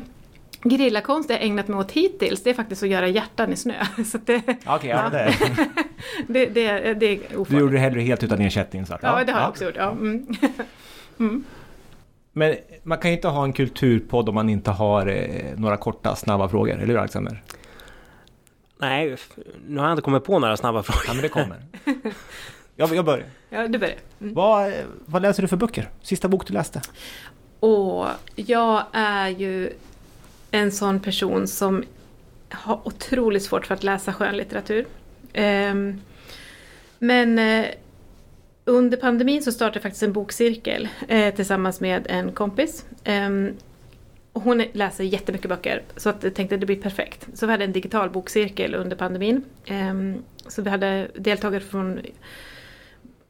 gerillakonst 0.70 1.30
jag 1.30 1.42
ägnat 1.42 1.68
mig 1.68 1.78
åt 1.78 1.92
hittills 1.92 2.42
det 2.42 2.50
är 2.50 2.54
faktiskt 2.54 2.82
att 2.82 2.88
göra 2.88 3.08
hjärtan 3.08 3.52
i 3.52 3.56
snö. 3.56 3.74
Så 4.04 4.18
det, 4.18 4.42
Okej, 4.66 4.90
ja, 4.90 5.08
det, 5.10 5.34
det, 6.26 6.46
det, 6.46 6.94
det 6.94 7.06
är 7.06 7.18
ofarligt. 7.24 7.48
du 7.50 7.58
gjorde 7.58 7.72
det 7.72 7.78
hellre 7.78 8.00
helt 8.00 8.22
utan 8.22 8.40
ersättning. 8.40 8.86
Så 8.86 8.94
att, 8.94 9.02
Ja, 9.02 9.24
det 9.24 9.32
har 9.32 9.40
jag 9.40 9.48
också 9.50 9.64
gjort. 9.64 9.76
Ja. 9.76 9.96
Mm. 11.18 11.44
Men 12.32 12.56
man 12.82 12.98
kan 12.98 13.10
ju 13.10 13.16
inte 13.16 13.28
ha 13.28 13.44
en 13.44 13.52
kulturpodd 13.52 14.28
om 14.28 14.34
man 14.34 14.48
inte 14.48 14.70
har 14.70 15.06
eh, 15.06 15.56
några 15.56 15.76
korta, 15.76 16.16
snabba 16.16 16.48
frågor. 16.48 16.72
Eller 16.74 16.86
hur 16.86 16.98
Alexander? 16.98 17.42
Nej, 18.78 19.16
nu 19.66 19.78
har 19.80 19.86
jag 19.86 19.92
inte 19.92 20.02
kommit 20.02 20.24
på 20.24 20.38
några 20.38 20.56
snabba 20.56 20.82
frågor. 20.82 21.02
Ja, 21.06 21.12
men 21.12 21.22
det 21.22 21.28
kommer. 21.28 21.56
Jag, 22.76 22.94
jag 22.94 23.04
börjar. 23.04 23.26
Ja, 23.50 23.68
du 23.68 23.78
börjar. 23.78 23.96
Vad, 24.18 24.72
vad 25.06 25.22
läser 25.22 25.42
du 25.42 25.48
för 25.48 25.56
böcker? 25.56 25.88
Sista 26.02 26.28
bok 26.28 26.46
du 26.46 26.54
läste? 26.54 26.80
Och 27.60 28.06
jag 28.34 28.82
är 28.92 29.28
ju 29.28 29.72
en 30.54 30.72
sån 30.72 31.00
person 31.00 31.46
som 31.46 31.84
har 32.50 32.80
otroligt 32.84 33.42
svårt 33.42 33.66
för 33.66 33.74
att 33.74 33.84
läsa 33.84 34.12
skönlitteratur. 34.12 34.86
Ehm, 35.32 36.00
men 36.98 37.38
eh, 37.38 37.66
under 38.64 38.96
pandemin 38.96 39.42
så 39.42 39.52
startade 39.52 39.76
jag 39.76 39.82
faktiskt 39.82 40.02
en 40.02 40.12
bokcirkel 40.12 40.88
eh, 41.08 41.34
tillsammans 41.34 41.80
med 41.80 42.06
en 42.10 42.32
kompis. 42.32 42.84
Ehm, 43.04 43.52
hon 44.32 44.64
läser 44.72 45.04
jättemycket 45.04 45.48
böcker 45.48 45.82
så 45.96 46.08
att 46.08 46.22
jag 46.22 46.34
tänkte 46.34 46.54
att 46.54 46.60
det 46.60 46.66
blir 46.66 46.82
perfekt. 46.82 47.28
Så 47.34 47.46
vi 47.46 47.52
hade 47.52 47.64
en 47.64 47.72
digital 47.72 48.10
bokcirkel 48.10 48.74
under 48.74 48.96
pandemin. 48.96 49.42
Ehm, 49.66 50.22
så 50.46 50.62
vi 50.62 50.70
hade 50.70 51.08
deltagare 51.14 51.60
från 51.60 52.00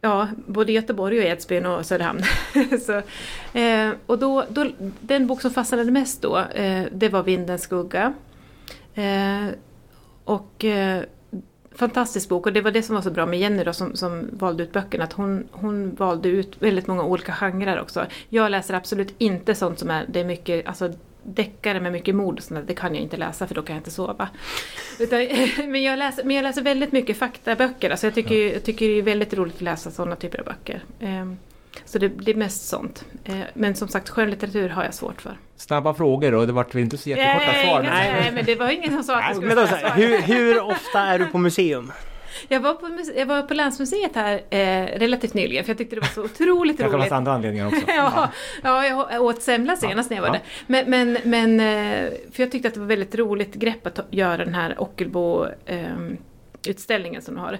Ja, 0.04 0.28
både 0.46 0.72
Göteborg 0.72 1.18
och 1.18 1.24
Edsbyn 1.24 1.66
och 1.66 1.86
Söderhamn. 1.86 2.22
så, 2.86 2.92
eh, 3.58 3.90
och 4.06 4.18
då, 4.18 4.44
då, 4.48 4.66
den 5.00 5.26
bok 5.26 5.40
som 5.40 5.50
fastnade 5.50 5.90
mest 5.90 6.22
då, 6.22 6.38
eh, 6.38 6.84
det 6.92 7.08
var 7.08 7.22
Vindens 7.22 7.62
skugga. 7.62 8.14
Eh, 8.94 9.46
och 10.24 10.64
eh, 10.64 11.02
fantastisk 11.72 12.28
bok 12.28 12.46
och 12.46 12.52
det 12.52 12.60
var 12.60 12.70
det 12.70 12.82
som 12.82 12.94
var 12.94 13.02
så 13.02 13.10
bra 13.10 13.26
med 13.26 13.38
Jenny 13.38 13.64
då 13.64 13.72
som, 13.72 13.96
som 13.96 14.28
valde 14.32 14.62
ut 14.62 14.72
böckerna, 14.72 15.04
att 15.04 15.12
hon, 15.12 15.48
hon 15.50 15.94
valde 15.94 16.28
ut 16.28 16.62
väldigt 16.62 16.86
många 16.86 17.04
olika 17.04 17.32
genrer 17.32 17.80
också. 17.80 18.06
Jag 18.28 18.50
läser 18.50 18.74
absolut 18.74 19.14
inte 19.18 19.54
sånt 19.54 19.78
som 19.78 19.90
är, 19.90 20.04
det 20.08 20.20
är 20.20 20.24
mycket, 20.24 20.66
alltså 20.66 20.92
deckare 21.26 21.80
med 21.80 21.92
mycket 21.92 22.14
mord 22.14 22.38
och 22.38 22.42
sånt 22.44 22.66
det 22.66 22.74
kan 22.74 22.94
jag 22.94 23.02
inte 23.02 23.16
läsa 23.16 23.46
för 23.46 23.54
då 23.54 23.62
kan 23.62 23.74
jag 23.76 23.80
inte 23.80 23.90
sova. 23.90 24.28
Utan, 24.98 25.18
men, 25.70 25.82
jag 25.82 25.98
läser, 25.98 26.24
men 26.24 26.36
jag 26.36 26.42
läser 26.42 26.62
väldigt 26.62 26.92
mycket 26.92 27.18
faktaböcker, 27.18 27.90
alltså 27.90 28.06
jag 28.06 28.14
tycker, 28.14 28.52
jag 28.52 28.64
tycker 28.64 28.88
det 28.88 28.98
är 28.98 29.02
väldigt 29.02 29.34
roligt 29.34 29.54
att 29.54 29.60
läsa 29.60 29.90
sådana 29.90 30.16
typer 30.16 30.38
av 30.38 30.44
böcker. 30.44 30.82
Ehm, 31.00 31.36
Så 31.84 31.98
det, 31.98 32.08
det 32.08 32.30
är 32.30 32.34
mest 32.34 32.68
sånt. 32.68 33.04
Eh, 33.24 33.34
Men 33.54 33.74
som 33.74 33.88
sagt, 33.88 34.08
skönlitteratur 34.08 34.68
har 34.68 34.84
jag 34.84 34.94
svårt 34.94 35.22
för. 35.22 35.38
Snabba 35.56 35.94
frågor 35.94 36.34
och 36.34 36.46
det 36.46 36.52
vart 36.52 36.74
väl 36.74 36.82
inte 36.82 36.98
så 36.98 37.10
jättekorta 37.10 37.52
svar. 37.64 37.82
nej, 37.82 38.12
men- 38.12 38.22
nej, 38.22 38.32
men 38.34 38.44
det 38.44 38.54
var 38.54 38.70
ingen 38.70 38.92
som 38.92 39.02
sa 39.04 39.16
att 39.20 39.28
det 39.30 39.36
skulle 39.36 39.54
vara 39.54 39.66
hur, 39.92 40.18
hur 40.22 40.60
ofta 40.62 41.00
är 41.00 41.18
du 41.18 41.26
på 41.26 41.38
museum? 41.38 41.92
Jag 42.48 42.60
var 42.60 42.74
på, 42.74 42.88
jag 43.16 43.26
var 43.26 43.42
på 43.42 43.54
Länsmuseet 43.54 44.14
här 44.14 44.34
eh, 44.50 44.98
relativt 44.98 45.34
nyligen 45.34 45.64
för 45.64 45.70
jag 45.70 45.78
tyckte 45.78 45.96
det 45.96 46.00
var 46.00 46.08
så 46.08 46.22
otroligt 46.24 46.80
roligt. 46.80 46.92
fanns 46.92 47.12
andra 47.12 47.32
anledningar 47.32 47.66
också. 47.66 47.80
Ja, 47.86 48.28
ja, 48.62 48.86
jag 49.12 49.22
åt 49.22 49.42
semla 49.42 49.76
senast 49.76 50.10
när 50.10 50.16
jag 50.16 50.22
var 50.22 50.28
Ja. 50.28 50.32
där. 50.32 50.42
Men, 50.66 50.90
men, 50.90 51.18
men, 51.24 51.60
eh, 51.60 52.10
för 52.32 52.42
jag 52.42 52.52
tyckte 52.52 52.68
att 52.68 52.74
det 52.74 52.80
var 52.80 52.86
väldigt 52.86 53.14
roligt 53.14 53.54
grepp 53.54 53.86
att 53.86 54.00
göra 54.10 54.36
den 54.44 54.54
här 54.54 54.82
Ockelbo 54.82 55.46
ehm, 55.66 56.16
utställningen 56.68 57.22
som 57.22 57.34
de 57.34 57.40
har. 57.40 57.58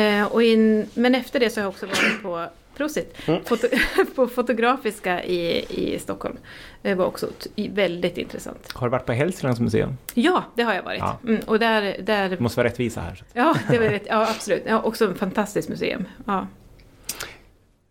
Eh, 0.00 0.24
och 0.32 0.42
in, 0.42 0.86
men 0.94 1.14
efter 1.14 1.40
det 1.40 1.50
så 1.50 1.60
har 1.60 1.64
jag 1.64 1.68
också 1.68 1.86
varit 1.86 2.22
på 2.22 2.46
Prosit, 2.80 3.16
foto, 3.44 3.66
på 4.14 4.26
Fotografiska 4.26 5.24
i, 5.24 5.64
i 5.68 5.98
Stockholm. 5.98 6.36
Det 6.82 6.94
var 6.94 7.04
också 7.04 7.28
väldigt 7.70 8.18
intressant. 8.18 8.72
Har 8.72 8.86
du 8.86 8.90
varit 8.90 9.06
på 9.06 9.12
Hälsinglands 9.12 9.60
museum? 9.60 9.96
Ja, 10.14 10.44
det 10.54 10.62
har 10.62 10.74
jag 10.74 10.82
varit. 10.82 10.98
Ja. 10.98 11.18
Mm, 11.26 11.40
och 11.46 11.58
där, 11.58 11.96
där 12.02 12.28
Det 12.28 12.40
måste 12.40 12.56
vara 12.60 12.68
rättvisa 12.68 13.00
här. 13.00 13.22
Ja, 13.32 13.56
det 13.70 13.78
var 13.78 13.86
rätt, 13.86 14.02
ja 14.08 14.22
absolut. 14.30 14.62
Ja, 14.66 14.82
också 14.82 15.06
en 15.06 15.14
fantastiskt 15.14 15.68
museum. 15.68 16.04
Ja. 16.26 16.46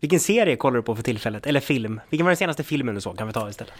Vilken 0.00 0.20
serie 0.20 0.56
kollar 0.56 0.76
du 0.76 0.82
på 0.82 0.96
för 0.96 1.02
tillfället? 1.02 1.46
Eller 1.46 1.60
film? 1.60 2.00
Vilken 2.10 2.24
var 2.24 2.30
den 2.30 2.36
senaste 2.36 2.62
filmen 2.62 2.94
du 2.94 3.00
såg? 3.00 3.18
Kan 3.18 3.26
vi 3.26 3.32
ta 3.32 3.48
istället? 3.48 3.72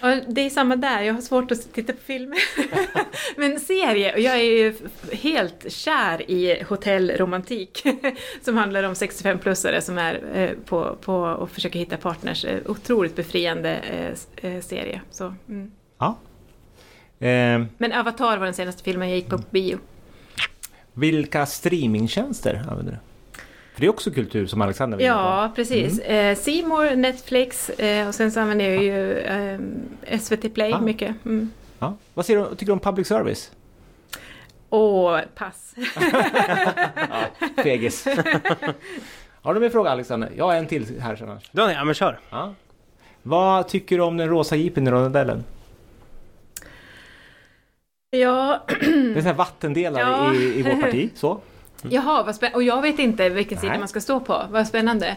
Och 0.00 0.32
det 0.34 0.40
är 0.40 0.50
samma 0.50 0.76
där, 0.76 1.02
jag 1.02 1.14
har 1.14 1.20
svårt 1.20 1.50
att 1.50 1.72
titta 1.72 1.92
på 1.92 1.98
filmer. 1.98 2.38
Men 3.36 3.60
serie, 3.60 4.12
och 4.14 4.20
jag 4.20 4.34
är 4.36 4.42
ju 4.58 4.74
helt 5.12 5.72
kär 5.72 6.30
i 6.30 6.62
hotellromantik. 6.68 7.82
Som 8.42 8.56
handlar 8.56 8.82
om 8.82 8.94
65-plussare 8.94 9.80
som 9.80 9.98
är 9.98 10.20
eh, 10.34 10.50
på, 10.64 10.96
på 11.00 11.14
och 11.14 11.50
försöker 11.50 11.78
hitta 11.78 11.96
partners. 11.96 12.44
Eh, 12.44 12.58
Otroligt 12.66 13.16
befriande 13.16 13.76
eh, 14.36 14.60
serie. 14.60 15.00
Så, 15.10 15.34
mm. 15.48 15.70
Ja. 15.98 16.18
Eh, 17.26 17.62
Men 17.78 17.92
Avatar 17.92 18.38
var 18.38 18.44
den 18.44 18.54
senaste 18.54 18.82
filmen 18.82 19.08
jag 19.08 19.16
gick 19.18 19.28
på 19.28 19.38
bio. 19.50 19.78
vilka 20.92 21.46
streamingtjänster 21.46 22.64
använder 22.70 22.92
du? 22.92 22.98
För 23.78 23.80
det 23.80 23.86
är 23.86 23.90
också 23.90 24.10
kultur 24.10 24.46
som 24.46 24.60
Alexander 24.62 24.98
var. 24.98 25.04
Ja, 25.04 25.52
precis. 25.56 25.98
Eh, 25.98 26.36
C 26.36 26.62
More, 26.66 26.96
Netflix 26.96 27.70
eh, 27.70 28.08
och 28.08 28.14
sen 28.14 28.32
så 28.32 28.40
använder 28.40 28.64
jag 28.70 28.82
ju 28.82 29.18
eh, 29.18 30.18
SVT 30.20 30.54
Play 30.54 30.72
Ah. 30.72 30.80
mycket. 30.80 31.14
Mm. 31.24 31.50
Ja. 31.78 31.94
Vad 32.14 32.26
säger 32.26 32.40
du, 32.40 32.50
tycker 32.50 32.66
du 32.66 32.72
om 32.72 32.80
public 32.80 33.08
service? 33.08 33.50
Och 34.68 35.20
pass. 35.34 35.74
Fegis. 37.62 38.04
Har 39.42 39.54
du 39.54 39.60
med 39.60 39.72
fråga 39.72 39.90
Alexander? 39.90 40.30
Jag 40.36 40.44
har 40.44 40.54
en 40.54 40.66
till 40.66 41.00
här 41.00 41.16
sen 41.16 41.38
ja 41.52 41.84
men 41.84 41.94
kör. 41.94 42.18
Ja. 42.30 42.54
Vad 43.22 43.68
tycker 43.68 43.96
du 43.98 44.02
om 44.04 44.16
den 44.16 44.28
rosa 44.28 44.56
jeepen 44.56 44.86
i 44.86 44.90
rondellen? 44.90 45.44
Ja, 48.10 48.64
Det 48.80 49.18
är 49.18 49.22
här 49.22 49.32
vattendelare 49.34 50.02
Ja. 50.02 50.34
i, 50.34 50.58
i 50.58 50.62
vårt 50.62 50.80
parti. 50.80 51.10
Så. 51.14 51.40
Jaha, 51.82 52.22
vad 52.22 52.54
och 52.54 52.62
jag 52.62 52.82
vet 52.82 52.98
inte 52.98 53.28
vilken 53.28 53.58
sida 53.58 53.78
man 53.78 53.88
ska 53.88 54.00
stå 54.00 54.20
på. 54.20 54.42
Vad 54.50 54.66
spännande. 54.66 55.16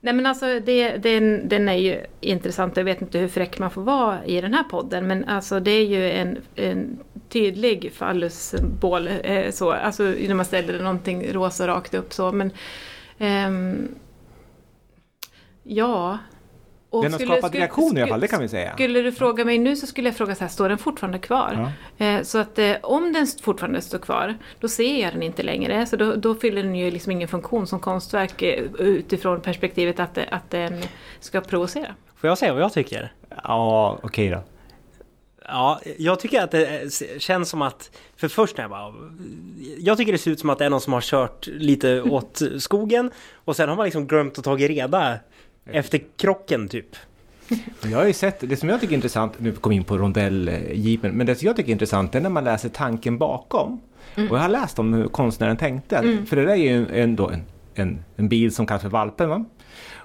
Nej 0.00 0.14
men 0.14 0.26
alltså 0.26 0.60
det, 0.60 0.96
den, 0.96 1.48
den 1.48 1.68
är 1.68 1.76
ju 1.76 2.00
intressant. 2.20 2.76
Jag 2.76 2.84
vet 2.84 3.02
inte 3.02 3.18
hur 3.18 3.28
fräck 3.28 3.58
man 3.58 3.70
får 3.70 3.82
vara 3.82 4.24
i 4.24 4.40
den 4.40 4.54
här 4.54 4.64
podden. 4.64 5.06
Men 5.06 5.24
alltså 5.24 5.60
det 5.60 5.70
är 5.70 5.86
ju 5.86 6.10
en, 6.10 6.38
en 6.54 6.98
tydlig 7.28 7.92
fallussymbol. 7.94 9.08
Eh, 9.22 9.50
så. 9.50 9.72
Alltså 9.72 10.02
när 10.02 10.34
man 10.34 10.44
ställer 10.44 10.82
någonting 10.82 11.32
rosa 11.32 11.66
rakt 11.68 11.94
upp 11.94 12.12
så. 12.12 12.32
Men 12.32 12.52
Ehm, 13.20 13.94
ja. 15.62 16.18
Och 16.92 17.02
Den 17.02 17.12
har 17.12 17.18
skulle- 17.18 17.32
skapat 17.34 17.50
skulle- 17.50 17.60
reaktioner 17.64 17.86
i 18.00 18.02
alla 18.02 18.06
skulle- 18.06 18.12
fall, 18.12 18.20
det 18.20 18.28
kan 18.28 18.40
vi 18.40 18.48
säga. 18.48 18.72
Skulle 18.72 19.00
du 19.02 19.12
fråga 19.12 19.44
mig 19.44 19.58
nu 19.58 19.76
så 19.76 19.86
skulle 19.86 20.08
jag 20.08 20.16
fråga 20.16 20.34
så 20.34 20.40
här, 20.44 20.48
står 20.48 20.68
den 20.68 20.78
fortfarande 20.78 21.18
kvar? 21.18 21.72
Eh, 21.98 22.22
så 22.22 22.38
att 22.38 22.58
eh, 22.58 22.72
om 22.82 23.12
den 23.12 23.26
fortfarande 23.42 23.80
står 23.80 23.98
kvar, 23.98 24.38
då 24.60 24.68
ser 24.68 25.02
jag 25.02 25.12
den 25.12 25.22
inte 25.22 25.42
längre. 25.42 25.86
Så 25.86 25.96
då, 25.96 26.14
då 26.14 26.34
fyller 26.34 26.62
den 26.62 26.74
ju 26.74 26.90
liksom 26.90 27.12
ingen 27.12 27.28
funktion 27.28 27.66
som 27.66 27.80
konstverk 27.80 28.42
eh, 28.42 28.64
utifrån 28.78 29.40
perspektivet 29.40 30.00
att, 30.00 30.18
att 30.30 30.50
den 30.50 30.82
ska 31.20 31.40
provocera. 31.40 31.94
Får 32.16 32.28
jag 32.28 32.38
säga 32.38 32.52
vad 32.52 32.62
jag 32.62 32.72
tycker? 32.72 33.12
Ja, 33.44 33.98
okej 34.02 34.28
då. 34.30 34.42
Ja, 35.52 35.80
jag 35.98 36.20
tycker 36.20 36.42
att 36.42 36.50
det 36.50 36.92
känns 37.18 37.48
som 37.48 37.62
att, 37.62 37.90
för 38.16 38.28
först 38.28 38.56
när 38.56 38.64
jag 38.64 38.70
bara, 38.70 38.94
jag 39.78 39.96
tycker 39.98 40.12
det 40.12 40.18
ser 40.18 40.30
ut 40.30 40.40
som 40.40 40.50
att 40.50 40.58
det 40.58 40.64
är 40.64 40.70
någon 40.70 40.80
som 40.80 40.92
har 40.92 41.00
kört 41.00 41.46
lite 41.46 42.02
åt 42.02 42.42
skogen 42.58 43.10
och 43.34 43.56
sen 43.56 43.68
har 43.68 43.76
man 43.76 43.84
liksom 43.84 44.06
glömt 44.06 44.38
att 44.38 44.44
tagit 44.44 44.70
reda 44.70 45.14
efter 45.72 46.00
krocken 46.16 46.68
typ. 46.68 46.96
Jag 47.82 47.98
har 47.98 48.06
ju 48.06 48.12
sett, 48.12 48.40
det 48.40 48.56
som 48.56 48.68
jag 48.68 48.80
tycker 48.80 48.92
är 48.92 48.96
intressant, 48.96 49.32
nu 49.38 49.52
kom 49.52 49.72
jag 49.72 49.76
in 49.76 49.84
på 49.84 49.98
rondelljeepen, 49.98 51.12
men 51.12 51.26
det 51.26 51.34
som 51.34 51.46
jag 51.46 51.56
tycker 51.56 51.68
är 51.68 51.72
intressant 51.72 52.14
är 52.14 52.20
när 52.20 52.30
man 52.30 52.44
läser 52.44 52.68
tanken 52.68 53.18
bakom. 53.18 53.80
Och 54.14 54.36
jag 54.36 54.42
har 54.42 54.48
läst 54.48 54.78
om 54.78 54.94
hur 54.94 55.08
konstnären 55.08 55.56
tänkte. 55.56 56.18
För 56.26 56.36
det 56.36 56.42
där 56.42 56.50
är 56.52 56.54
ju 56.56 56.86
ändå 57.00 57.30
en, 57.30 57.42
en, 57.74 58.04
en 58.16 58.28
bil 58.28 58.54
som 58.54 58.66
kallas 58.66 58.82
för 58.82 58.88
valpen. 58.88 59.28
Va? 59.28 59.44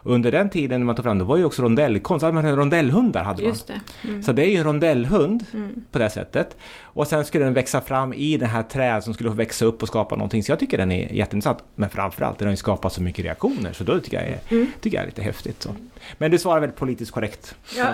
Under 0.03 0.31
den 0.31 0.49
tiden 0.49 0.81
när 0.81 0.85
man 0.85 0.95
tog 0.95 1.05
fram 1.05 1.17
det 1.17 1.23
var 1.23 1.37
ju 1.37 1.45
också 1.45 1.61
rondellkonst, 1.61 2.23
hade 2.23 2.33
man 2.33 2.55
rondellhundar. 2.55 3.23
Hade 3.23 3.41
man. 3.41 3.49
Just 3.49 3.67
det. 3.67 3.81
Mm. 4.03 4.23
Så 4.23 4.31
det 4.31 4.45
är 4.45 4.49
ju 4.49 4.57
en 4.57 4.63
rondellhund 4.63 5.45
på 5.91 5.99
det 5.99 6.09
sättet. 6.09 6.57
Och 6.81 7.07
sen 7.07 7.25
skulle 7.25 7.43
den 7.43 7.53
växa 7.53 7.81
fram 7.81 8.13
i 8.13 8.37
det 8.37 8.45
här 8.45 8.63
trädet 8.63 9.03
som 9.03 9.13
skulle 9.13 9.29
få 9.29 9.35
växa 9.35 9.65
upp 9.65 9.81
och 9.81 9.87
skapa 9.87 10.15
någonting. 10.15 10.43
Så 10.43 10.51
jag 10.51 10.59
tycker 10.59 10.77
den 10.77 10.91
är 10.91 11.13
jätteintressant. 11.13 11.63
Men 11.75 11.89
framförallt 11.89 12.39
den 12.39 12.47
har 12.47 12.53
ju 12.53 12.57
skapat 12.57 12.93
så 12.93 13.01
mycket 13.01 13.25
reaktioner 13.25 13.73
så 13.73 13.83
då 13.83 13.99
tycker 13.99 14.17
jag 14.17 14.27
är, 14.27 14.67
tycker 14.81 14.97
jag 14.97 15.03
är 15.03 15.07
lite 15.07 15.21
häftigt. 15.21 15.61
Så. 15.61 15.75
Men 16.17 16.31
du 16.31 16.37
svarar 16.37 16.59
väldigt 16.59 16.79
politiskt 16.79 17.11
korrekt. 17.11 17.55
Ja. 17.77 17.85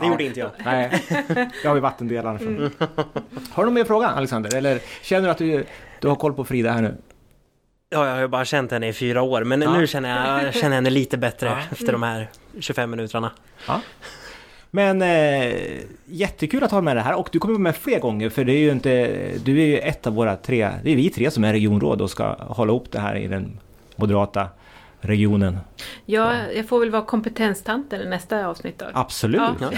Det 0.00 0.06
gjorde 0.06 0.24
inte 0.24 0.40
jag. 0.40 0.50
Nej, 0.64 1.02
det 1.62 1.68
har 1.68 1.74
vi 1.74 1.80
vattendelaren 1.80 2.38
för. 2.38 2.70
Har 3.50 3.62
du 3.62 3.64
någon 3.64 3.74
mer 3.74 3.84
fråga 3.84 4.06
Alexander? 4.08 4.54
Eller 4.56 4.80
känner 5.02 5.24
du 5.24 5.30
att 5.30 5.38
du, 5.38 5.64
du 6.00 6.08
har 6.08 6.16
koll 6.16 6.34
på 6.34 6.44
Frida 6.44 6.72
här 6.72 6.82
nu? 6.82 6.96
Ja, 7.92 8.06
jag 8.06 8.14
har 8.14 8.20
ju 8.20 8.28
bara 8.28 8.44
känt 8.44 8.70
henne 8.70 8.88
i 8.88 8.92
fyra 8.92 9.22
år, 9.22 9.44
men 9.44 9.62
Ja. 9.62 9.72
nu 9.78 9.86
känner 9.86 10.26
jag, 10.36 10.44
jag 10.44 10.54
känner 10.54 10.74
henne 10.74 10.90
lite 10.90 11.18
bättre 11.18 11.46
Ja. 11.48 11.58
efter 11.72 11.92
de 11.92 12.02
här 12.02 12.28
25 12.60 12.90
minuterna. 12.90 13.30
Ja. 13.66 13.80
Men 14.70 15.02
eh, 15.02 15.54
jättekul 16.06 16.64
att 16.64 16.70
ha 16.70 16.80
med 16.80 16.96
det 16.96 17.00
här 17.00 17.14
och 17.14 17.28
du 17.32 17.38
kommer 17.38 17.54
vara 17.54 17.62
med 17.62 17.76
fler 17.76 18.00
gånger 18.00 18.30
för 18.30 18.44
det 18.44 18.52
är 18.52 18.58
ju 18.58 18.70
inte, 18.70 18.90
du 19.44 19.60
är 19.62 19.66
ju 19.66 19.78
ett 19.78 20.06
av 20.06 20.14
våra 20.14 20.36
tre, 20.36 20.70
det 20.84 20.90
är 20.92 20.96
vi 20.96 21.10
tre 21.10 21.30
som 21.30 21.44
är 21.44 21.52
regionråd 21.52 22.00
och 22.00 22.10
ska 22.10 22.34
hålla 22.34 22.70
ihop 22.70 22.86
det 22.92 22.98
här 22.98 23.16
i 23.16 23.26
den 23.28 23.60
moderata 23.96 24.48
regionen. 25.00 25.58
Ja, 26.06 26.32
jag 26.54 26.68
får 26.68 26.80
väl 26.80 26.90
vara 26.90 27.02
kompetenstanten 27.04 28.00
i 28.00 28.08
nästa 28.08 28.46
avsnitt 28.46 28.78
då. 28.78 28.86
Absolut! 28.94 29.40
Ja. 29.60 29.72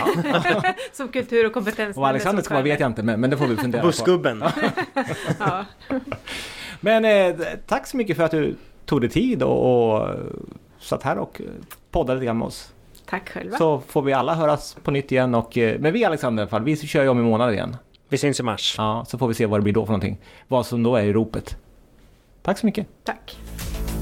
Ja. 0.45 0.63
Som 0.93 1.09
kultur 1.09 1.47
och 1.47 1.53
kompetens. 1.53 1.97
Och 1.97 2.09
Alexander 2.09 2.43
ska 2.43 2.55
vara 2.55 2.65
vet 2.65 2.81
jag 2.81 2.91
inte 2.91 3.03
men, 3.03 3.21
men 3.21 3.31
det 3.31 3.37
får 3.37 3.47
vi 3.47 3.57
fundera 3.57 3.83
på. 3.83 3.87
Bussgubben. 3.89 4.45
Ja. 5.39 5.65
Men 6.85 7.05
eh, 7.05 7.47
tack 7.67 7.87
så 7.87 7.97
mycket 7.97 8.17
för 8.17 8.25
att 8.25 8.31
du 8.31 8.57
tog 8.87 9.01
dig 9.01 9.11
tid 9.11 9.43
och, 9.43 9.95
och 9.95 10.09
satt 10.81 11.03
här 11.03 11.19
och 11.19 11.41
poddade 11.91 12.19
lite 12.19 12.27
grann 12.27 12.39
med 12.39 12.47
oss. 12.47 12.73
Tack 13.07 13.29
själva. 13.29 13.57
Så 13.57 13.81
får 13.81 14.03
vi 14.03 14.13
alla 14.13 14.35
höras 14.35 14.77
på 14.83 14.91
nytt 14.91 15.13
igen. 15.13 15.35
Och, 15.35 15.59
eh, 15.59 15.79
men 15.79 15.93
vi 15.93 16.05
Alexander 16.05 16.41
i 16.41 16.45
alla 16.45 16.51
fall, 16.51 16.65
vi 16.65 16.77
kör 16.77 17.03
ju 17.03 17.09
om 17.09 17.19
i 17.19 17.23
månaden 17.23 17.55
igen. 17.55 17.77
Vi 18.09 18.19
syns 18.19 18.41
i 18.41 18.43
mars. 18.43 18.75
Ja, 18.79 19.05
så 19.09 19.19
får 19.19 19.29
vi 19.29 19.35
se 19.35 19.47
vad 19.47 19.61
det 19.61 19.63
blir 19.63 19.73
då 19.73 19.87
för 19.87 19.93
någonting. 19.93 20.19
Vad 20.49 20.67
som 20.67 20.83
då 20.83 20.97
är 20.97 21.03
i 21.03 21.13
ropet. 21.13 21.57
Tack 22.43 22.59
så 22.59 22.67
mycket. 22.67 22.87
Tack. 23.05 23.39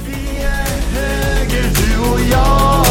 Vi 0.07 0.42
är 0.42 0.83
höger, 0.95 1.62
du 1.62 2.12
och 2.12 2.21
jag. 2.31 2.87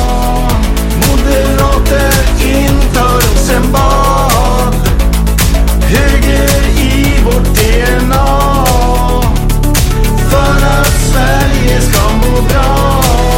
Moderater 0.96 2.14
inför 2.44 3.16
Rosenbad. 3.16 4.74
Höger 5.84 6.80
i 6.80 7.24
vårt 7.24 7.56
DNA 7.56 8.51
för 10.32 10.66
att 10.66 10.88
Sverige 10.88 11.82
ska 11.82 12.16
må 12.16 12.42
bra. 12.42 13.31